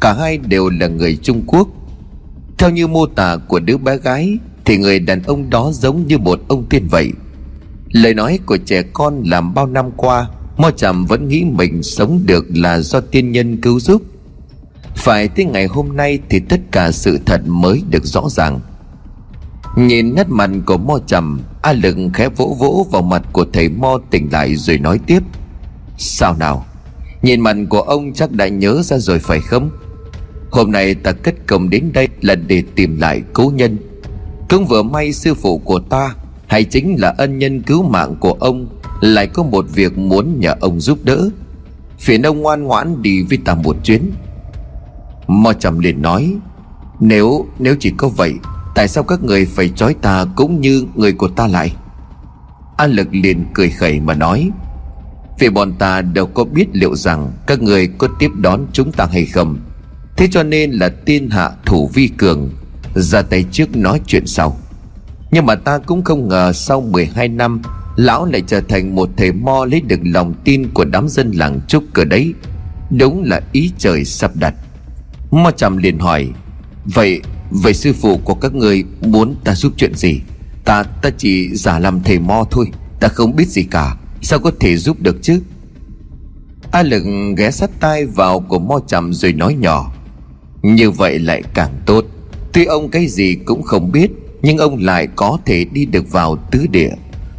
[0.00, 1.68] Cả hai đều là người Trung Quốc.
[2.58, 6.18] Theo như mô tả của đứa bé gái, Thì người đàn ông đó giống như
[6.18, 7.12] một ông tiên vậy.
[7.92, 12.20] Lời nói của trẻ con làm bao năm qua, Mo Trầm vẫn nghĩ mình sống
[12.26, 14.02] được là do tiên nhân cứu giúp.
[14.96, 18.60] Phải tới ngày hôm nay thì tất cả sự thật mới được rõ ràng.
[19.76, 23.68] Nhìn nét mặt của Mo Trầm, A Lực khẽ vỗ vỗ vào mặt của thầy
[23.68, 25.20] Mo tỉnh lại rồi nói tiếp.
[25.98, 26.66] Sao nào?
[27.22, 29.70] Nhìn mặt của ông chắc đã nhớ ra rồi phải không?
[30.50, 33.78] Hôm nay ta kết công đến đây là để tìm lại cố nhân.
[34.48, 36.14] Cũng vừa may sư phụ của ta,
[36.46, 38.66] Hay chính là ân nhân cứu mạng của ông,
[39.00, 41.30] Lại có một việc muốn nhờ ông giúp đỡ.
[41.98, 44.10] Phiền ông ngoan ngoãn đi với ta một chuyến.
[45.26, 46.34] Mo trầm liền nói,
[47.00, 48.34] Nếu nếu chỉ có vậy
[48.74, 51.72] Tại sao các người phải trói ta cũng như người của ta lại?
[52.76, 54.50] An lực liền cười khẩy mà nói,
[55.38, 59.06] vì bọn ta đâu có biết liệu rằng Các người có tiếp đón chúng ta
[59.12, 59.58] hay không.
[60.16, 62.50] Thế cho nên là tiên hạ thủ vi cường,
[62.94, 64.56] Ra tay trước nói chuyện sau.
[65.30, 67.62] Nhưng mà ta cũng không ngờ Sau 12 năm,
[67.96, 71.60] Lão lại trở thành một thầy mo lấy được lòng tin của đám dân làng
[71.68, 72.34] trúc cờ đấy.
[72.90, 74.54] Đúng là ý trời sắp đặt.
[75.30, 76.28] Mo trầm liền hỏi,
[76.84, 77.20] Vậy
[77.62, 80.20] Vậy sư phụ của các người, muốn ta giúp chuyện gì?
[80.64, 82.66] Ta ta chỉ giả làm thầy mo thôi,
[83.04, 83.96] Ta không biết gì cả.
[84.22, 85.42] Sao có thể giúp được chứ?
[86.70, 87.02] A lực
[87.36, 89.92] ghé sát tai vào của mo trầm rồi nói nhỏ.
[90.62, 92.04] Như vậy lại càng tốt.
[92.52, 94.10] Tuy ông cái gì cũng không biết,
[94.42, 96.90] Nhưng ông lại có thể đi được vào tứ địa.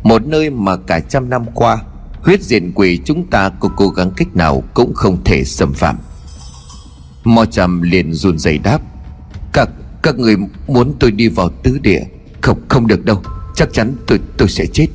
[0.03, 1.77] Một nơi mà cả trăm năm qua,
[2.21, 5.97] Huyết diện quỷ chúng ta có cố gắng cách nào Cũng không thể xâm phạm.
[7.23, 8.81] Mo trầm liền run rẩy đáp.
[10.05, 10.35] Các người
[10.67, 12.01] muốn tôi đi vào tứ địa?
[12.41, 13.21] Không không được đâu.
[13.55, 14.87] Chắc chắn tôi tôi sẽ chết.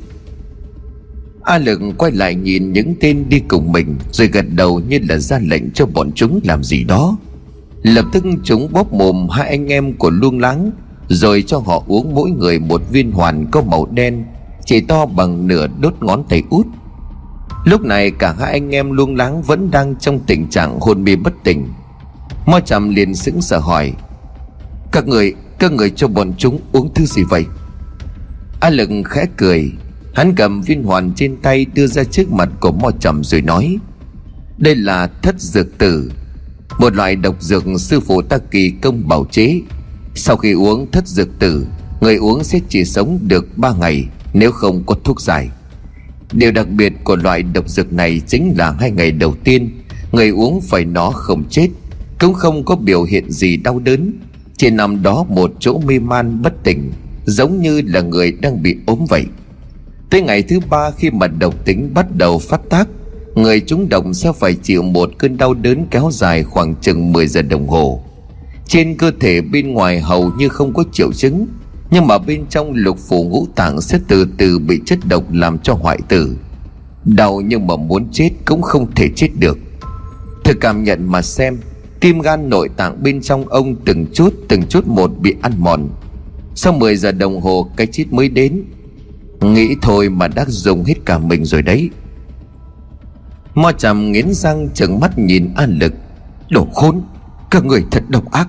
[1.43, 5.17] A lực quay lại nhìn những tên đi cùng mình, Rồi gật đầu như là
[5.17, 7.17] ra lệnh cho bọn chúng làm gì đó.
[7.83, 10.71] Lập tức chúng bóp mồm hai anh em của luông láng,
[11.07, 14.25] Rồi cho họ uống mỗi người một viên hoàn có màu đen,
[14.65, 16.67] Chỉ to bằng nửa đốt ngón tay út.
[17.65, 21.15] Lúc này cả hai anh em luông láng vẫn đang trong tình trạng hôn mê
[21.15, 21.67] bất tỉnh.
[22.45, 23.93] Mo trầm liền sững sờ hỏi
[24.91, 27.45] các người, các người cho bọn chúng uống thứ gì vậy?
[28.59, 29.71] A lực khẽ cười.
[30.13, 33.77] Hắn cầm viên hoàn trên tay đưa ra trước mặt của mò Trầm rồi nói
[34.57, 36.11] Đây là thất dược tử.
[36.79, 39.61] Một loại độc dược sư phụ ta kỳ công bảo chế.
[40.15, 41.67] Sau khi uống thất dược tử
[42.01, 45.49] Người uống sẽ chỉ sống được 3 ngày Nếu không có thuốc giải.
[46.31, 49.69] Điều đặc biệt của loại độc dược này Chính là hai ngày đầu tiên
[50.11, 51.67] Người uống phải nó không chết
[52.19, 54.13] Cũng không có biểu hiện gì đau đớn.
[54.57, 56.91] Chỉ nằm đó một chỗ mê man bất tỉnh,
[57.25, 59.25] Giống như là người đang bị ốm vậy.
[60.09, 62.87] Tới ngày thứ ba khi mà độc tính bắt đầu phát tác,
[63.35, 67.27] Người chúng độc sẽ phải chịu một cơn đau đớn kéo dài khoảng chừng 10
[67.27, 68.03] giờ đồng hồ.
[68.67, 71.47] Trên cơ thể bên ngoài hầu như không có triệu chứng,
[71.91, 75.59] Nhưng mà bên trong lục phủ ngũ tạng sẽ từ từ bị chất độc làm
[75.59, 76.37] cho hoại tử.
[77.05, 79.57] Đau nhưng mà muốn chết cũng không thể chết được.
[80.43, 81.57] Thử cảm nhận mà xem
[82.01, 85.89] Tim gan nội tạng bên trong ông từng chút từng chút một bị ăn mòn.
[86.55, 88.63] Sau 10 giờ đồng hồ, cái chết mới đến.
[89.41, 91.89] Nghĩ thôi mà đã dùng hết cả mình rồi đấy.
[93.55, 95.93] Mo trầm nghiến răng trừng mắt nhìn An Lực.
[96.49, 97.01] Đồ khốn
[97.49, 98.47] Các người thật độc ác.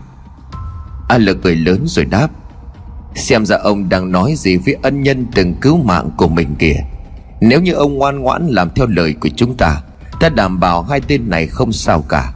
[1.08, 2.28] An Lực cười lớn rồi đáp.
[3.14, 6.76] Xem ra ông đang nói gì với ân nhân từng cứu mạng của mình kìa.
[7.40, 9.82] Nếu như ông ngoan ngoãn làm theo lời của chúng ta
[10.22, 12.32] Ta đảm bảo hai tên này không sao cả.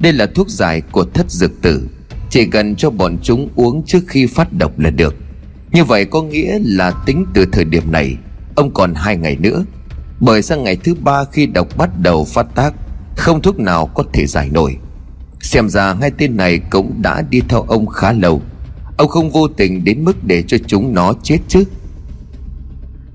[0.00, 1.88] Đây là thuốc giải của thất dược tử.
[2.30, 5.14] Chỉ cần cho bọn chúng uống trước khi phát độc là được.
[5.72, 8.16] Như vậy có nghĩa là tính từ thời điểm này,
[8.54, 9.64] Ông còn hai ngày nữa.
[10.20, 12.74] Bởi sang ngày thứ ba khi độc bắt đầu phát tác,
[13.16, 14.76] Không thuốc nào có thể giải nổi.
[15.40, 18.42] Xem ra hai tên này cũng đã đi theo ông khá lâu.
[18.96, 21.64] Ông không vô tình đến mức để cho chúng nó chết chứ.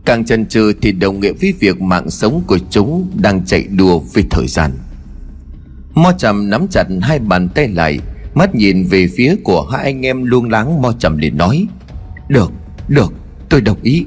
[0.06, 4.00] Càng chần chừ thì đồng nghĩa với việc mạng sống của chúng đang chạy đua
[4.00, 4.72] với thời gian.
[5.96, 8.00] Mo trầm nắm chặt hai bàn tay lại,
[8.34, 10.82] Mắt nhìn về phía của hai anh em luông láng.
[10.82, 11.68] Mo trầm liền nói,
[12.28, 12.52] được
[12.88, 13.14] Được,
[13.50, 14.06] Tôi đồng ý.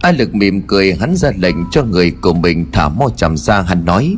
[0.00, 3.62] A lực mỉm cười, hắn ra lệnh cho người của mình thả mo trầm ra.
[3.62, 4.16] Hắn nói,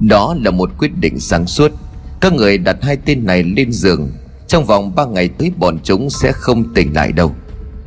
[0.00, 1.72] Đó là một quyết định sáng suốt.
[2.20, 4.10] Các người đặt hai tên này lên giường.
[4.48, 7.34] Trong vòng ba ngày tới, bọn chúng sẽ không tỉnh lại đâu.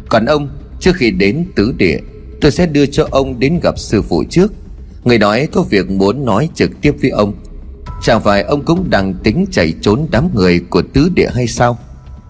[0.09, 1.99] Còn ông, Trước khi đến tứ địa,
[2.41, 4.53] Tôi sẽ đưa cho ông đến gặp sư phụ trước.
[5.03, 7.33] Người nói có việc muốn nói trực tiếp với ông.
[8.04, 11.78] Chẳng phải ông cũng đang tính chạy trốn đám người của tứ địa hay sao?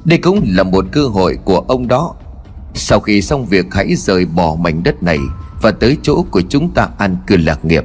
[0.05, 2.15] Đây cũng là một cơ hội của ông đó.
[2.73, 5.17] Sau khi xong việc hãy rời bỏ mảnh đất này
[5.61, 7.83] Và tới chỗ của chúng ta ăn cư lạc nghiệp.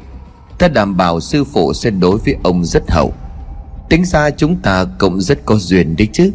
[0.58, 3.14] Ta đảm bảo sư phụ sẽ đối với ông rất hậu.
[3.90, 6.32] Tính ra chúng ta cũng rất có duyên đấy chứ.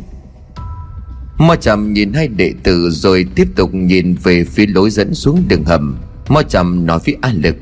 [1.38, 5.44] Mo chầm nhìn hai đệ tử rồi tiếp tục nhìn về phía lối dẫn xuống
[5.48, 5.98] đường hầm.
[6.28, 7.56] Mo chầm nói với An Lực,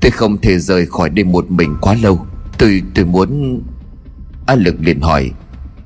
[0.00, 2.26] Tôi không thể rời khỏi đây một mình quá lâu.
[2.60, 3.62] Tôi tôi muốn
[4.46, 5.30] An Lực liền hỏi,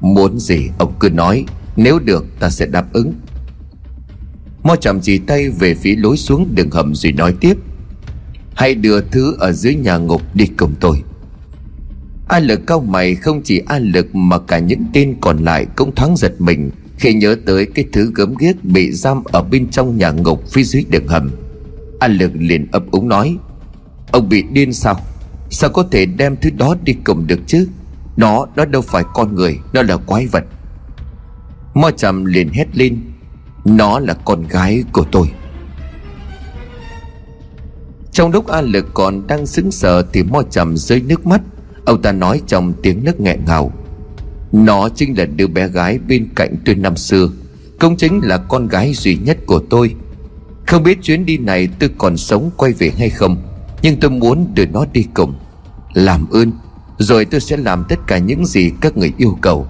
[0.01, 0.69] Muốn gì?
[0.79, 1.45] Ông cứ nói,
[1.77, 3.15] Nếu được, ta sẽ đáp ứng.
[4.63, 7.57] Mo chạm chỉ tay về phía lối xuống đường hầm rồi nói tiếp,
[8.55, 11.03] Hãy đưa thứ ở dưới nhà ngục đi cùng tôi.
[12.29, 15.95] An lực cao mày, không chỉ an lực mà cả những tên còn lại cũng
[15.95, 19.99] thoáng giật mình Khi nhớ tới cái thứ gớm ghiếc bị giam ở bên trong
[19.99, 21.31] nhà ngục phía dưới đường hầm.
[21.99, 23.37] An lực liền ấp úng nói,
[24.13, 25.01] Ông bị điên sao?
[25.55, 27.69] Sao có thể đem thứ đó đi cùng được chứ?
[28.17, 30.45] Nó nó đâu phải con người, Nó là quái vật.
[31.75, 32.99] Mo trầm liền hét lên.
[33.65, 35.31] Nó là con gái của tôi.
[38.13, 41.41] Trong lúc A Lực còn đang sững sờ Thì Mo trầm rơi nước mắt.
[41.85, 43.73] Ông ta nói trong tiếng nước nghẹn ngào.
[44.53, 47.29] Nó chính là đứa bé gái bên cạnh tôi năm xưa.
[47.79, 49.95] Công chính là con gái duy nhất của tôi.
[50.67, 53.37] Không biết chuyến đi này tôi còn sống quay về hay không,
[53.83, 55.35] Nhưng tôi muốn đưa nó đi cùng.
[55.95, 56.53] Làm ơn,
[56.99, 59.67] Rồi tôi sẽ làm tất cả những gì các người yêu cầu.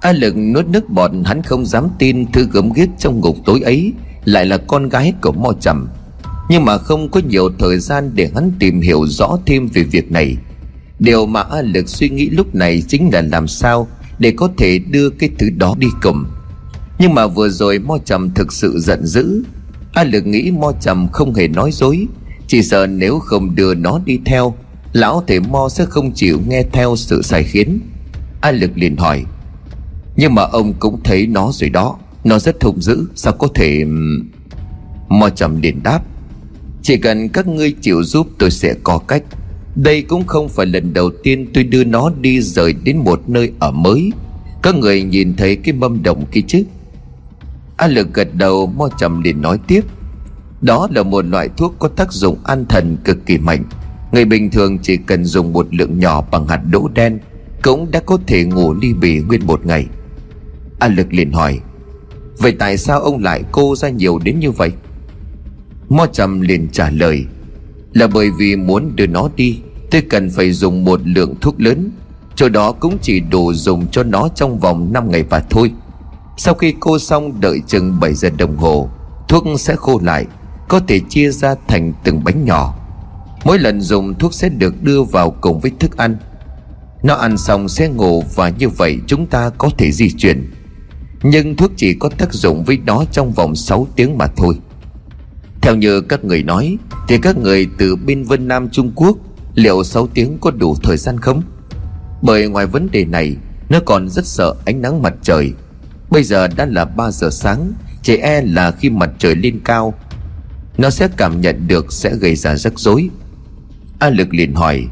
[0.00, 3.60] A lực nuốt nước bọt, hắn không dám tin Thứ gớm ghiếc trong ngục tối
[3.60, 3.92] ấy
[4.24, 5.88] Lại là con gái của Mo Trầm.
[6.48, 10.12] Nhưng mà không có nhiều thời gian Để hắn tìm hiểu rõ thêm về việc
[10.12, 10.36] này.
[10.98, 13.88] Điều mà A lực suy nghĩ lúc này Chính là làm sao
[14.18, 16.24] Để có thể đưa cái thứ đó đi cùng.
[16.98, 19.42] Nhưng mà vừa rồi Mo Trầm thực sự giận dữ.
[19.92, 22.06] A lực nghĩ Mo Trầm không hề nói dối,
[22.46, 24.54] Chỉ sợ nếu không đưa nó đi theo
[24.92, 27.80] Lão thể Mo sẽ không chịu nghe theo sự sai khiến.
[28.40, 29.24] A lực liền hỏi,
[30.16, 33.84] nhưng mà ông cũng thấy nó rồi đó, Nó rất hung dữ, Sao có thể
[35.08, 36.00] Mo trầm liền đáp,
[36.82, 39.22] Chỉ cần các ngươi chịu giúp tôi sẽ có cách.
[39.74, 43.52] Đây cũng không phải lần đầu tiên tôi đưa nó đi rời đến một nơi
[43.58, 44.10] ở mới.
[44.62, 46.64] Các người nhìn thấy cái mâm đồng kia chứ?
[47.76, 49.84] A lực gật đầu, Mo trầm liền nói tiếp,
[50.60, 53.64] Đó là một loại thuốc có tác dụng an thần cực kỳ mạnh.
[54.12, 57.18] Người bình thường chỉ cần dùng một lượng nhỏ bằng hạt đỗ đen
[57.62, 59.86] Cũng đã có thể ngủ ly bì nguyên một ngày.
[60.78, 61.60] A Lực liền hỏi,
[62.38, 64.72] Vậy tại sao ông lại cô ra nhiều đến như vậy?
[65.88, 67.24] Mo Trầm liền trả lời,
[67.92, 71.90] Là bởi vì muốn đưa nó đi Tôi cần phải dùng một lượng thuốc lớn.
[72.34, 75.72] Chỗ đó cũng chỉ đủ dùng cho nó trong vòng 5 ngày và thôi.
[76.36, 78.88] Sau khi cô xong đợi chừng 7 giờ đồng hồ,
[79.28, 80.26] Thuốc sẽ khô lại,
[80.68, 82.79] Có thể chia ra thành từng bánh nhỏ.
[83.44, 86.16] Mỗi lần dùng thuốc sẽ được đưa vào cùng với thức ăn.
[87.02, 90.50] Nó ăn xong sẽ ngủ Và như vậy chúng ta có thể di chuyển.
[91.22, 94.58] Nhưng thuốc chỉ có tác dụng với nó trong vòng 6 tiếng mà thôi.
[95.60, 96.78] Theo như các người nói,
[97.08, 99.16] Thì các người từ bên Vân Nam Trung Quốc,
[99.54, 101.42] Liệu 6 tiếng có đủ thời gian không?
[102.22, 103.36] Bởi ngoài vấn đề này,
[103.68, 105.52] Nó còn rất sợ ánh nắng mặt trời.
[106.10, 107.72] Bây giờ đã là 3 giờ sáng,
[108.02, 109.94] Chỉ e là khi mặt trời lên cao,
[110.78, 113.10] Nó sẽ cảm nhận được sẽ gây ra rắc rối.
[114.00, 114.86] A lực liền hỏi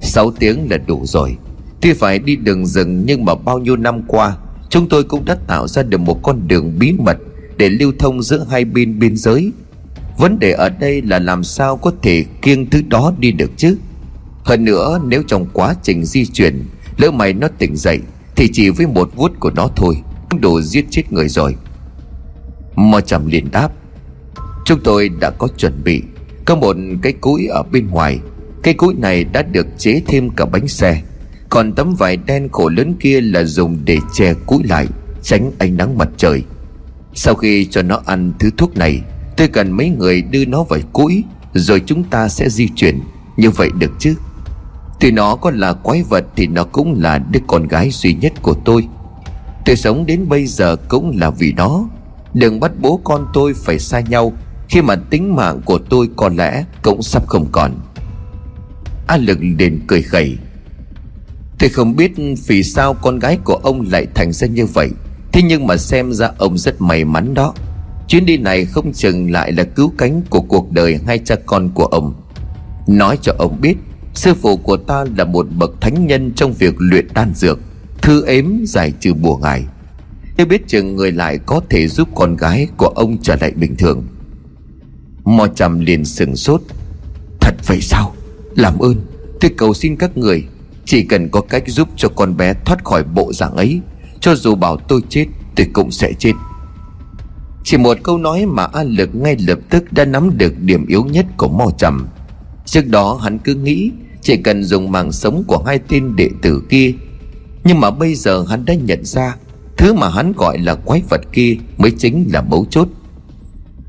[0.00, 1.36] 6 tiếng là đủ rồi.
[1.80, 4.36] Tuy phải đi đường rừng nhưng mà bao nhiêu năm qua,
[4.68, 7.16] Chúng tôi cũng đã tạo ra được một con đường bí mật
[7.56, 9.52] Để lưu thông giữa hai bên biên giới.
[10.18, 13.76] Vấn đề ở đây là làm sao có thể kiêng thứ đó đi được chứ?
[14.44, 16.64] Hơn nữa, nếu trong quá trình di chuyển,
[16.96, 18.00] Lỡ mày nó tỉnh dậy,
[18.36, 19.96] Thì chỉ với một vuốt của nó thôi,
[20.30, 21.56] Cũng đủ giết chết người rồi.
[22.76, 23.72] Mò trầm liền đáp,
[24.64, 26.02] Chúng tôi đã có chuẩn bị.
[26.44, 28.20] Có một cái cúi ở bên ngoài
[28.64, 31.02] cái cối này đã được chế thêm cả bánh xe.
[31.48, 34.86] Còn tấm vải đen khổ lớn kia là dùng để che cúi lại,
[35.22, 36.42] Tránh ánh nắng mặt trời.
[37.14, 39.00] Sau khi cho nó ăn thứ thuốc này,
[39.36, 43.00] Tôi cần mấy người đưa nó vào cũi Rồi chúng ta sẽ di chuyển.
[43.36, 44.14] Như vậy được chứ?
[45.00, 48.32] Tuy nó có là quái vật Thì nó cũng là đứa con gái duy nhất
[48.42, 48.88] của tôi.
[49.64, 51.84] Tôi sống đến bây giờ cũng là vì nó.
[52.34, 54.32] Đừng bắt bố con tôi phải xa nhau,
[54.68, 57.72] Khi mà tính mạng của tôi có lẽ Cũng sắp không còn.
[59.06, 60.36] A lực liền cười khẩy
[61.58, 62.12] Tôi không biết
[62.46, 64.90] vì sao con gái của ông lại thành ra như vậy.
[65.32, 67.54] Thế nhưng mà xem ra ông rất may mắn đó.
[68.08, 71.70] Chuyến đi này không chừng lại là cứu cánh của cuộc đời hai cha con
[71.74, 72.14] của ông.
[72.86, 73.76] Nói cho ông biết,
[74.14, 77.58] Sư phụ của ta là một bậc thánh nhân trong việc luyện đan dược.
[78.02, 79.64] Thư ếm giải trừ bùa ngài.
[80.36, 83.76] Tôi biết chừng người lại có thể giúp con gái của ông trở lại bình
[83.76, 84.06] thường.
[85.24, 86.62] Mò trầm liền sừng sốt.
[87.40, 88.14] Thật vậy sao?
[88.56, 88.96] Làm ơn
[89.40, 90.44] Tôi cầu xin các người
[90.84, 93.80] chỉ cần có cách giúp cho con bé thoát khỏi bộ dạng ấy.
[94.20, 95.26] Cho dù bảo tôi chết,
[95.56, 96.32] Tôi cũng sẽ chết.
[97.64, 101.04] Chỉ một câu nói mà A Lực ngay lập tức đã nắm được điểm yếu
[101.04, 102.08] nhất của Mo Trầm.
[102.64, 103.90] Trước đó hắn cứ nghĩ
[104.22, 106.92] Chỉ cần dùng mạng sống của hai tên đệ tử kia.
[107.64, 109.36] Nhưng mà bây giờ hắn đã nhận ra
[109.76, 112.88] Thứ mà hắn gọi là quái vật kia Mới chính là mấu chốt.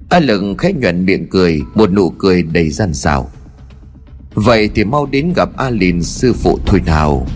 [0.10, 3.30] A Lực khẽ nhuận miệng cười, Một nụ cười đầy gian xảo.
[4.36, 7.28] Vậy thì mau đến gặp A Lìn sư phụ thôi nào.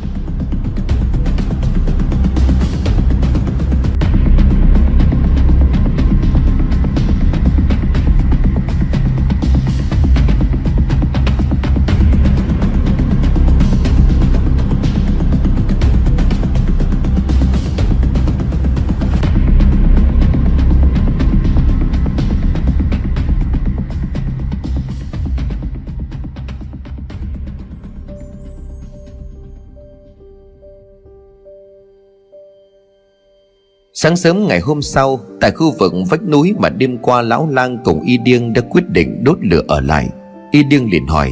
[34.01, 37.77] Sáng sớm ngày hôm sau, Tại khu vực vách núi mà đêm qua Lão lang
[37.83, 40.09] cùng Y Điêng đã quyết định đốt lửa ở lại,
[40.51, 41.29] Y Điêng liền hỏi,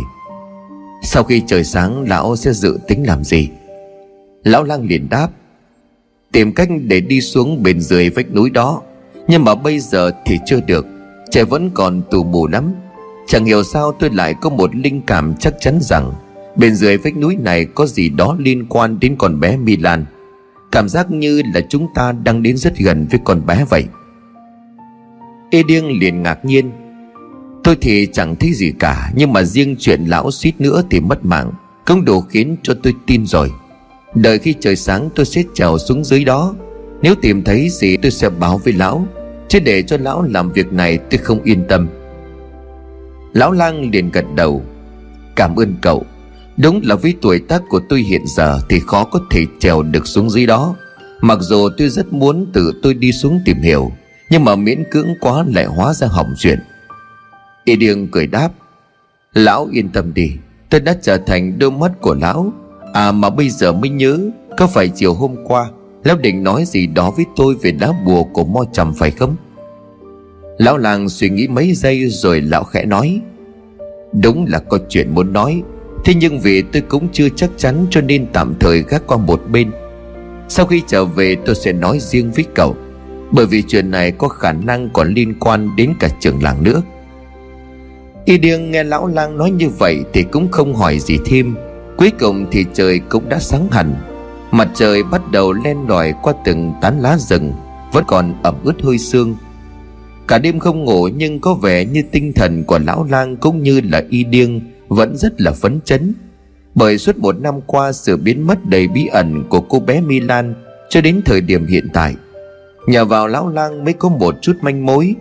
[1.03, 3.49] Sau khi trời sáng, Lão sẽ dự tính làm gì?
[4.43, 5.27] Lão lang liền đáp,
[6.31, 8.81] Tìm cách để đi xuống bên dưới vách núi đó,
[9.27, 10.85] Nhưng mà bây giờ thì chưa được,
[11.31, 12.73] Trời vẫn còn tù mù lắm.
[13.27, 16.13] Chẳng hiểu sao tôi lại có một linh cảm chắc chắn rằng
[16.55, 20.05] Bên dưới vách núi này có gì đó liên quan đến con bé Milan
[20.77, 23.85] Cảm giác như là chúng ta đang đến rất gần với con bé vậy.
[25.51, 26.71] Ê điêng liền ngạc nhiên.
[27.63, 31.25] Tôi thì chẳng thấy gì cả, Nhưng mà riêng chuyện lão suýt nữa thì mất
[31.25, 31.51] mạng
[31.85, 33.51] Không đủ khiến cho tôi tin rồi.
[34.15, 36.55] Đợi khi trời sáng, tôi sẽ trèo xuống dưới đó.
[37.01, 39.07] Nếu tìm thấy gì, tôi sẽ báo với lão.
[39.47, 41.87] Chứ để cho lão làm việc này, tôi không yên tâm.
[43.33, 44.63] Lão lang liền gật đầu.
[45.35, 46.05] Cảm ơn cậu.
[46.57, 50.07] Đúng là với tuổi tác của tôi hiện giờ Thì khó có thể trèo được
[50.07, 50.75] xuống dưới đó.
[51.21, 53.91] Mặc dù tôi rất muốn tự tôi đi xuống tìm hiểu,
[54.29, 56.59] Nhưng mà miễn cưỡng quá lại hóa ra hỏng chuyện.
[57.65, 58.49] Y điêng cười đáp,
[59.33, 60.31] Lão yên tâm đi,
[60.69, 62.53] Tôi đã trở thành đôi mắt của lão.
[62.93, 64.19] À mà bây giờ mới nhớ,
[64.57, 65.69] Có phải chiều hôm qua,
[66.03, 69.35] Lão định nói gì đó với tôi về đá bùa của mo trầm phải không?
[70.57, 73.21] Lão làng suy nghĩ mấy giây rồi lão khẽ nói,
[74.21, 75.61] Đúng là có chuyện muốn nói.
[76.05, 79.41] Thế nhưng vì tôi cũng chưa chắc chắn cho nên tạm thời gác qua một
[79.51, 79.71] bên.
[80.49, 82.75] Sau khi trở về, tôi sẽ nói riêng với cậu,
[83.31, 86.81] Bởi vì chuyện này có khả năng còn liên quan đến cả trường làng nữa.
[88.25, 91.55] Y điêng nghe lão lang nói như vậy thì cũng không hỏi gì thêm.
[91.97, 93.95] Cuối cùng thì trời cũng đã sáng hẳn.
[94.51, 97.53] Mặt trời bắt đầu len lỏi qua từng tán lá rừng,
[97.93, 99.35] Vẫn còn ẩm ướt hơi sương.
[100.27, 103.81] Cả đêm không ngủ nhưng có vẻ như tinh thần của lão lang cũng như
[103.81, 106.13] là y điêng vẫn rất là phấn chấn.
[106.75, 110.53] Bởi suốt một năm qua, sự biến mất đầy bí ẩn của cô bé Milan
[110.89, 112.15] Cho đến thời điểm hiện tại,
[112.87, 115.15] Nhờ vào lão lang mới có một chút manh mối.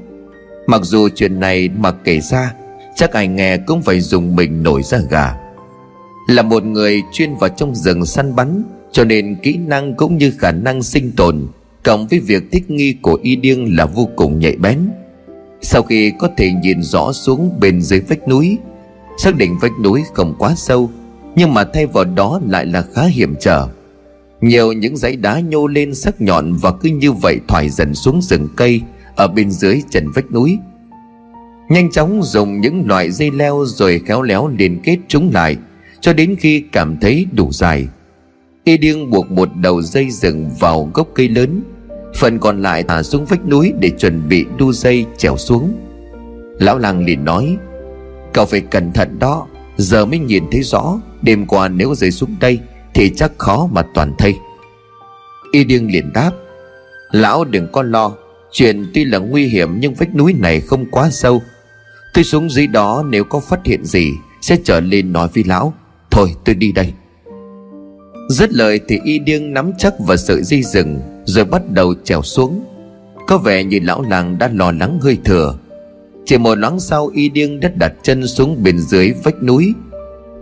[0.66, 2.54] Mặc dù chuyện này mà kể ra,
[2.96, 5.34] Chắc ai nghe cũng phải dùng mình nổi ra gà.
[6.28, 8.62] Là một người chuyên vào trong rừng săn bắn,
[8.92, 11.46] Cho nên kỹ năng cũng như khả năng sinh tồn
[11.84, 14.78] Cộng với việc thích nghi của y điêng là vô cùng nhạy bén.
[15.60, 18.58] Sau khi có thể nhìn rõ xuống bên dưới vách núi
[19.16, 20.90] Xác định vách núi không quá sâu,
[21.36, 23.68] Nhưng mà thay vào đó lại là khá hiểm trở.
[24.40, 28.22] Nhiều những dãy đá nhô lên sắc nhọn Và cứ như vậy thoải dần xuống
[28.22, 28.80] rừng cây
[29.16, 30.58] Ở bên dưới trần vách núi.
[31.68, 35.56] Nhanh chóng dùng những loại dây leo Rồi khéo léo liên kết chúng lại,
[36.00, 37.88] Cho đến khi cảm thấy đủ dài.
[38.64, 41.62] Y điêng buộc một đầu dây rừng vào gốc cây lớn,
[42.14, 45.72] Phần còn lại thả xuống vách núi Để chuẩn bị đu dây trèo xuống.
[46.58, 47.56] Lão lang liền nói
[48.36, 49.46] Cậu phải cẩn thận đó.
[49.76, 51.00] Giờ mới nhìn thấy rõ.
[51.22, 52.58] Đêm qua nếu rơi xuống đây,
[52.94, 54.34] Thì chắc khó mà toàn thây.
[55.52, 56.30] Y điêng liền đáp.
[57.10, 58.12] Lão đừng có lo.
[58.52, 61.42] Chuyện tuy là nguy hiểm Nhưng vách núi này không quá sâu.
[62.14, 64.10] Tôi xuống dưới đó nếu có phát hiện gì,
[64.40, 65.74] Sẽ trở lên nói với lão.
[66.10, 66.92] Thôi, tôi đi đây.
[68.28, 72.22] Dứt lời thì y điêng nắm chắc vào sợi dây rừng, Rồi bắt đầu trèo
[72.22, 72.64] xuống.
[73.26, 75.54] Có vẻ như lão làng đã lo lắng hơi thừa.
[76.26, 79.74] Chỉ một loáng sau y điêng đã đặt chân xuống bên dưới vách núi.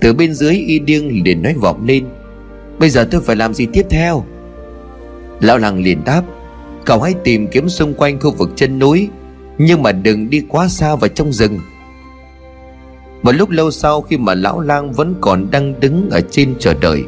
[0.01, 2.05] Từ bên dưới y điêng liền nói vọng lên,
[2.79, 4.25] Bây giờ tôi phải làm gì tiếp theo?
[5.41, 6.23] Lão làng liền đáp,
[6.85, 9.09] Cậu hãy tìm kiếm xung quanh khu vực chân núi,
[9.59, 11.59] Nhưng mà đừng đi quá xa vào trong rừng.
[13.23, 16.75] Một lúc lâu sau khi mà lão lang vẫn còn đang đứng ở trên chờ
[16.75, 17.05] đợi,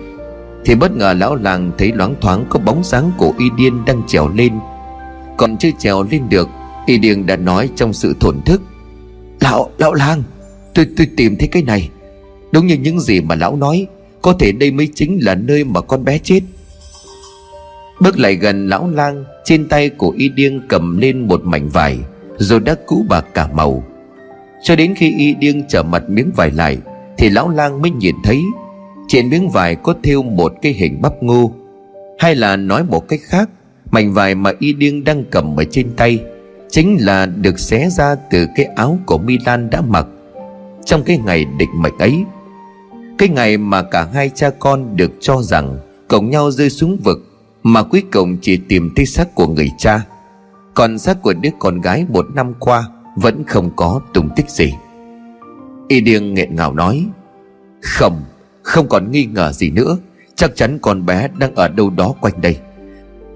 [0.64, 4.03] thì bất ngờ lão làng thấy loáng thoáng có bóng dáng của y điên đang
[4.07, 4.53] trèo lên.
[5.37, 6.49] Còn chưa trèo lên được
[6.87, 8.62] Y điêng đã nói trong sự thổn thức.
[9.41, 10.22] Lão, lão lang,
[10.74, 11.91] Tôi, tôi tìm thấy cái này.
[12.53, 13.87] Đúng như những gì mà lão nói
[14.22, 16.41] Có thể đây mới chính là nơi mà con bé chết.
[18.01, 21.99] Bước lại gần lão lang Trên tay của y điên cầm lên một mảnh vải
[22.39, 23.84] Rồi đã cũ bạc cả màu.
[24.62, 26.78] Cho đến khi y điên trở mặt miếng vải lại
[27.18, 28.43] Thì lão lang mới nhìn thấy
[29.09, 31.53] trên miếng vải có thêu một cái hình bắp ngô.
[32.18, 33.51] Hay là nói một cách khác
[33.91, 36.20] Mảnh vải mà y điêng đang cầm ở trên tay.
[36.77, 40.07] Chính là được xé ra từ cái áo của Milan đã mặc.
[40.85, 42.24] Trong cái ngày định mệnh ấy,
[43.18, 47.18] Cái ngày mà cả hai cha con được cho rằng Cộng nhau rơi xuống vực,
[47.62, 50.07] Mà cuối cùng chỉ tìm thấy xác của người cha.
[50.74, 54.74] Còn xác của đứa con gái một năm qua Vẫn không có tung tích gì.
[55.89, 57.07] Y điên nghẹn ngào nói,
[57.83, 58.24] Không
[58.62, 59.97] không còn nghi ngờ gì nữa.
[60.35, 62.59] Chắc chắn con bé đang ở đâu đó quanh đây.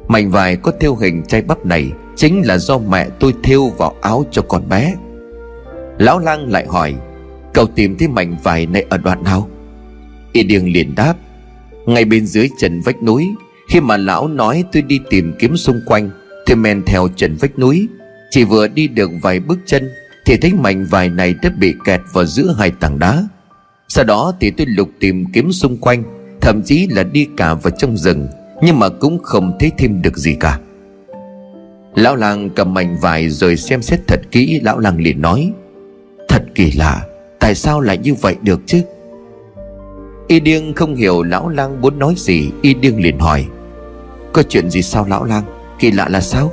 [0.09, 3.94] Mảnh vải có theo hình chai bắp này Chính là do mẹ tôi thêu vào
[4.00, 4.94] áo cho con bé.
[5.98, 6.94] Lão lang lại hỏi,
[7.54, 9.48] Cậu tìm thấy mảnh vải này ở đoạn nào?
[10.32, 11.14] Y điêng liền đáp,
[11.86, 13.28] Ngay bên dưới trần vách núi.
[13.68, 16.10] Khi mà lão nói tôi đi tìm kiếm xung quanh,
[16.46, 17.88] Thì men theo trần vách núi.
[18.30, 19.90] Chỉ vừa đi được vài bước chân,
[20.26, 23.24] Thì thấy mảnh vải này đã bị kẹt vào giữa hai tảng đá.
[23.88, 26.02] Sau đó thì tôi lục tìm kiếm xung quanh,
[26.40, 28.28] Thậm chí là đi cả vào trong rừng,
[28.62, 30.58] Nhưng mà cũng không thấy thêm được gì cả.
[31.95, 35.53] Lão làng cầm mảnh vải rồi xem xét thật kỹ, Lão làng liền nói,
[36.28, 37.05] Thật kỳ lạ,
[37.41, 38.82] Tại sao lại như vậy được chứ?
[40.28, 43.47] Y điêng không hiểu lão lang muốn nói gì, Y điêng liền hỏi,
[44.32, 45.43] Có chuyện gì sao lão lang?
[45.78, 46.53] Kỳ lạ là sao?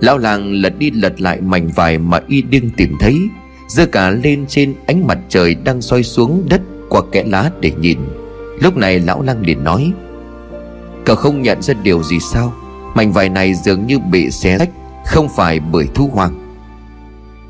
[0.00, 3.18] Lão lang lật đi lật lại mảnh vải Mà y điêng tìm thấy,
[3.68, 7.72] giơ cả lên trên ánh mặt trời đang soi xuống đất qua kẽ lá để
[7.80, 7.98] nhìn.
[8.60, 9.92] Lúc này lão lang liền nói,
[11.04, 12.52] cậu không nhận ra điều gì sao?
[12.96, 14.70] Mảnh vải này dường như bị xé rách,
[15.06, 16.56] không phải bởi thú hoang.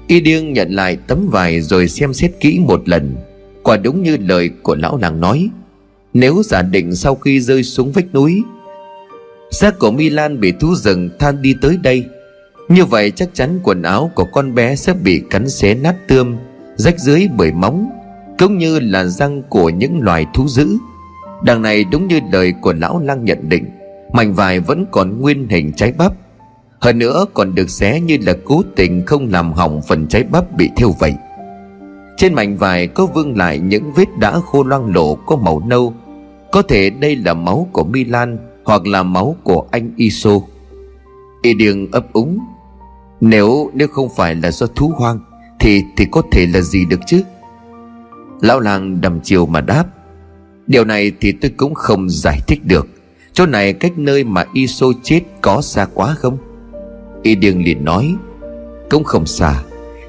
[0.07, 3.16] Y điêng nhận lại tấm vải rồi xem xét kỹ một lần.
[3.62, 5.49] Quả đúng như lời của lão làng nói,
[6.14, 8.42] nếu giả định sau khi rơi xuống vách núi,
[9.51, 12.05] xác của milan bị thú rừng than đi tới đây,
[12.68, 16.36] như vậy chắc chắn quần áo của con bé sẽ bị cắn xé nát tươm,
[16.76, 17.90] Rách dưới bởi móng,
[18.38, 20.68] Cũng như là răng của những loài thú dữ.
[21.44, 23.64] Đằng này đúng như lời của lão lang nhận định.
[24.16, 26.12] Mảnh vải vẫn còn nguyên hình trái bắp.
[26.80, 30.56] Hơn nữa còn được xé như là cố tình không làm hỏng phần trái bắp
[30.56, 31.14] bị thiêu vậy
[32.16, 35.94] Trên mảnh vải có vương lại những vết đã khô loang lổ, có màu nâu.
[36.52, 40.30] Có thể đây là máu của Milan hoặc là máu của anh Iso.
[41.42, 42.38] Y đường ấp úng,
[43.20, 45.18] nếu nếu không phải là do thú hoang,
[45.60, 47.22] Thì thì có thể là gì được chứ?
[48.40, 49.84] Lão làng đầm chiều mà đáp,
[50.66, 52.95] Điều này thì tôi cũng không giải thích được.
[53.37, 56.39] Chỗ này cách nơi mà Iso chết có xa quá không?
[57.22, 58.14] Y Điêng liền nói,
[58.91, 59.62] Cũng không xa.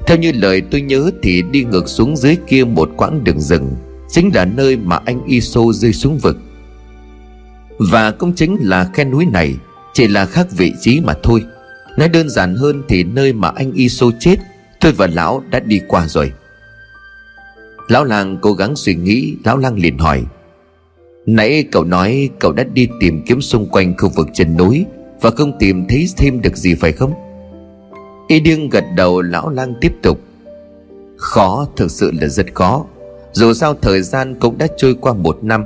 [0.06, 3.76] Theo như lời tôi nhớ thì đi ngược xuống dưới kia một quãng đường rừng,
[4.08, 6.36] Chính là nơi mà anh Iso rơi xuống vực.
[7.78, 9.54] Và cũng chính là khe núi này,
[9.94, 11.44] Chỉ là khác vị trí mà thôi.
[11.98, 14.36] Nói đơn giản hơn thì nơi mà anh Iso chết,
[14.80, 16.32] Tôi và lão đã đi qua rồi.
[17.88, 20.24] Lão làng cố gắng suy nghĩ, Lão lang liền hỏi
[21.30, 24.86] Nãy cậu nói cậu đã đi tìm kiếm xung quanh khu vực chân núi
[25.20, 27.12] Và không tìm thấy thêm được gì phải không?
[28.28, 30.20] Y điên gật đầu, lão lang tiếp tục.
[31.16, 32.84] Khó, thực sự là rất khó.
[33.32, 35.64] Dù sao thời gian cũng đã trôi qua một năm.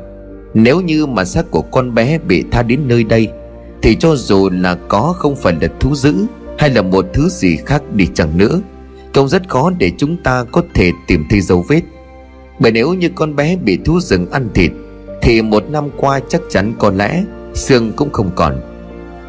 [0.55, 3.29] Nếu như mà xác của con bé bị tha đến nơi đây,
[3.83, 6.15] thì cho dù là có không phải là thú dữ
[6.59, 8.61] Hay là một thứ gì khác đi chẳng nữa,
[9.15, 11.83] Cũng rất khó để chúng ta có thể tìm thấy dấu vết.
[12.59, 14.73] Bởi nếu như con bé bị thú rừng ăn thịt
[15.23, 18.61] thì một năm qua chắc chắn có lẽ Xương cũng không còn.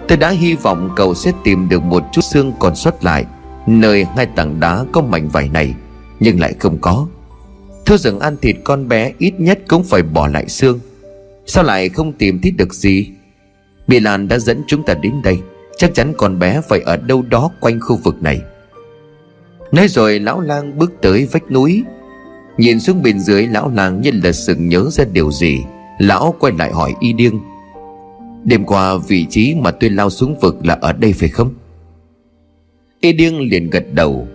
[0.07, 3.25] Tôi đã hy vọng cậu sẽ tìm được một chút xương còn sót lại,
[3.67, 5.73] Nơi hai tảng đá có mảnh vải này,
[6.19, 7.07] Nhưng lại không có.
[7.85, 10.79] Thưa rừng ăn thịt con bé ít nhất cũng phải bỏ lại xương.
[11.45, 13.09] Sao lại không tìm thấy được gì?
[13.87, 15.39] Milan đã dẫn chúng ta đến đây,
[15.77, 18.41] Chắc chắn con bé phải ở đâu đó quanh khu vực này.
[19.71, 21.83] Nói rồi lão lang bước tới vách núi.
[22.57, 25.63] Nhìn xuống bên dưới lão lang như là sự nhớ ra điều gì.
[26.03, 27.39] Lão quay lại hỏi y điêng,
[28.43, 31.53] Đêm qua vị trí mà tôi lao xuống vực là ở đây phải không?
[33.01, 34.27] Y điêng liền gật đầu,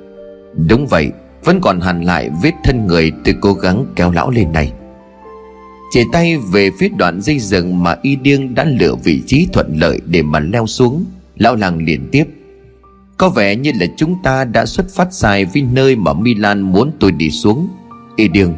[0.69, 1.11] Đúng vậy,
[1.45, 4.73] Vẫn còn hằn lại vết thân người tôi cố gắng kéo lão lên này.
[5.91, 9.77] Chỉ tay về phía đoạn dây rừng mà y điêng đã lựa vị trí thuận
[9.79, 11.05] lợi để mà leo xuống,
[11.37, 12.25] Lão làng liền tiếp,
[13.17, 16.91] Có vẻ như là chúng ta đã xuất phát sai với nơi mà Milan muốn
[17.01, 17.69] tôi đi xuống.
[18.17, 18.53] Y điêng,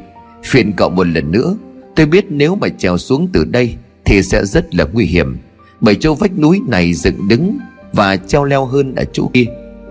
[0.44, 1.56] Phiền cậu một lần nữa.
[1.96, 3.74] Tôi biết nếu mà trèo xuống từ đây
[4.04, 5.36] Thì sẽ rất là nguy hiểm.
[5.80, 7.58] Bởi chỗ vách núi này dựng đứng
[7.92, 9.46] Và treo leo hơn ở chỗ kia.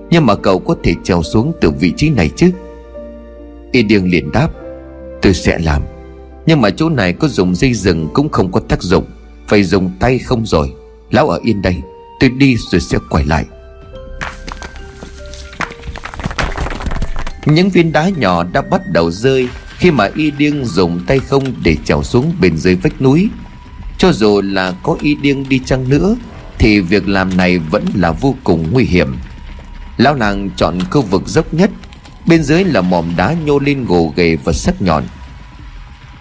[0.10, 2.52] Nhưng mà cậu có thể trèo xuống từ vị trí này chứ?
[3.72, 4.50] Y điêng liền đáp,
[5.22, 5.82] Tôi sẽ làm.
[6.46, 9.06] Nhưng mà chỗ này có dùng dây rừng cũng không có tác dụng.
[9.48, 10.74] Phải dùng tay không rồi.
[11.12, 11.76] Lão ở yên đây.
[12.20, 13.46] Tôi đi rồi sẽ quay lại.
[17.46, 19.48] Những viên đá nhỏ đã bắt đầu rơi.
[19.80, 23.30] Khi mà y điêng dùng tay không để trèo xuống bên dưới vách núi.
[23.98, 26.16] Cho dù là có y điêng đi chăng nữa,
[26.58, 29.18] Thì việc làm này vẫn là vô cùng nguy hiểm.
[29.98, 31.72] Lão làng chọn khu vực dốc nhất,
[32.26, 35.04] Bên dưới là mỏm đá nhô lên gồ ghề và sắc nhọn.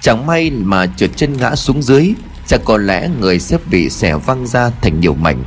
[0.01, 2.15] Chẳng may mà trượt chân ngã xuống dưới
[2.47, 5.45] Chắc có lẽ người sẽ bị xẻ văng ra thành nhiều mảnh.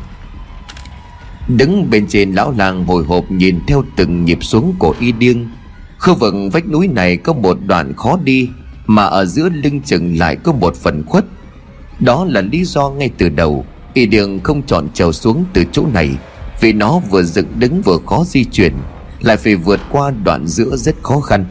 [1.48, 5.48] Đứng bên trên lão làng hồi hộp nhìn theo từng nhịp xuống của y điêng
[6.02, 8.50] Khu vực vách núi này có một đoạn khó đi,
[8.88, 11.26] Mà ở giữa lưng chừng lại có một phần khuất.
[12.00, 15.86] Đó là lý do ngay từ đầu, Y điêng không chọn trèo xuống từ chỗ
[15.94, 16.10] này,
[16.62, 18.74] Vì nó vừa dựng đứng vừa khó di chuyển,
[19.22, 21.46] Lại phải vượt qua đoạn giữa rất khó khăn.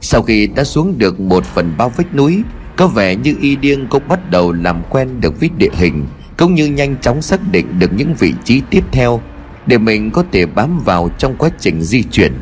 [0.00, 2.42] Sau khi đã xuống được một phần bao vách núi,
[2.76, 6.06] Có vẻ như y điên cũng bắt đầu làm quen được với địa hình,
[6.38, 9.20] Cũng như nhanh chóng xác định được những vị trí tiếp theo,
[9.66, 12.32] Để mình có thể bám vào trong quá trình di chuyển.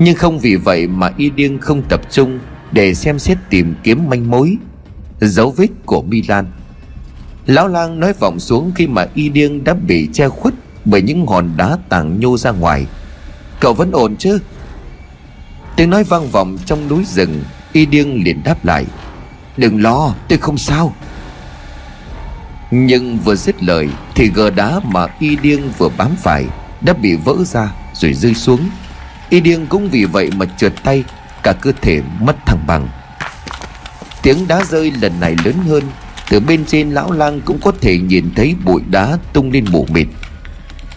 [0.00, 2.38] Nhưng không vì vậy mà y điên không tập trung
[2.72, 4.56] Để xem xét tìm kiếm manh mối.
[5.20, 6.46] Dấu vết của Milan.
[7.46, 11.26] Lão lang nói vọng xuống khi mà y điên đã bị che khuất bởi những
[11.26, 12.86] hòn đá tảng nhô ra ngoài.
[13.60, 14.38] Cậu vẫn ổn chứ?
[15.76, 17.42] Tiếng nói vang vọng trong núi rừng.
[17.72, 18.86] Y điêng liền đáp lại.
[19.56, 20.94] Đừng lo, tôi không sao.
[22.70, 26.46] Nhưng vừa dứt lời thì gờ đá mà y điêng vừa bám phải
[26.80, 28.60] đã bị vỡ ra rồi rơi xuống
[29.30, 31.04] y điêng cũng vì vậy mà trượt tay,
[31.42, 32.88] cả cơ thể mất thăng bằng.
[34.22, 35.84] Tiếng đá rơi lần này lớn hơn,
[36.30, 39.86] từ bên trên lão lang cũng có thể nhìn thấy bụi đá tung lên mù
[39.90, 40.06] mịt.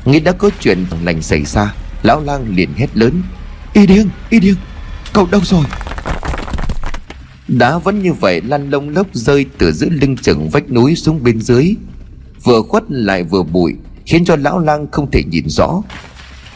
[0.05, 1.73] Nghĩ đã có chuyện lành xảy ra,
[2.03, 3.21] lão lang liền hét lớn,
[3.73, 4.55] y điêng y điêng,
[5.13, 5.63] cậu đâu rồi?
[7.47, 11.23] Đá vẫn như vậy, lăn lông lốc rơi từ giữa lưng chừng vách núi xuống
[11.23, 11.75] bên dưới.
[12.43, 13.73] Vừa khuất lại vừa bụi,
[14.05, 15.81] khiến cho lão lang không thể nhìn rõ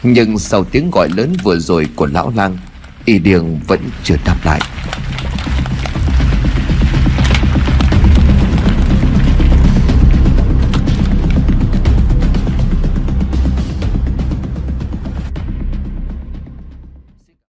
[0.02, 2.58] nhưng sau tiếng gọi lớn vừa rồi của lão lang,
[3.04, 4.60] y điền vẫn chưa đáp lại.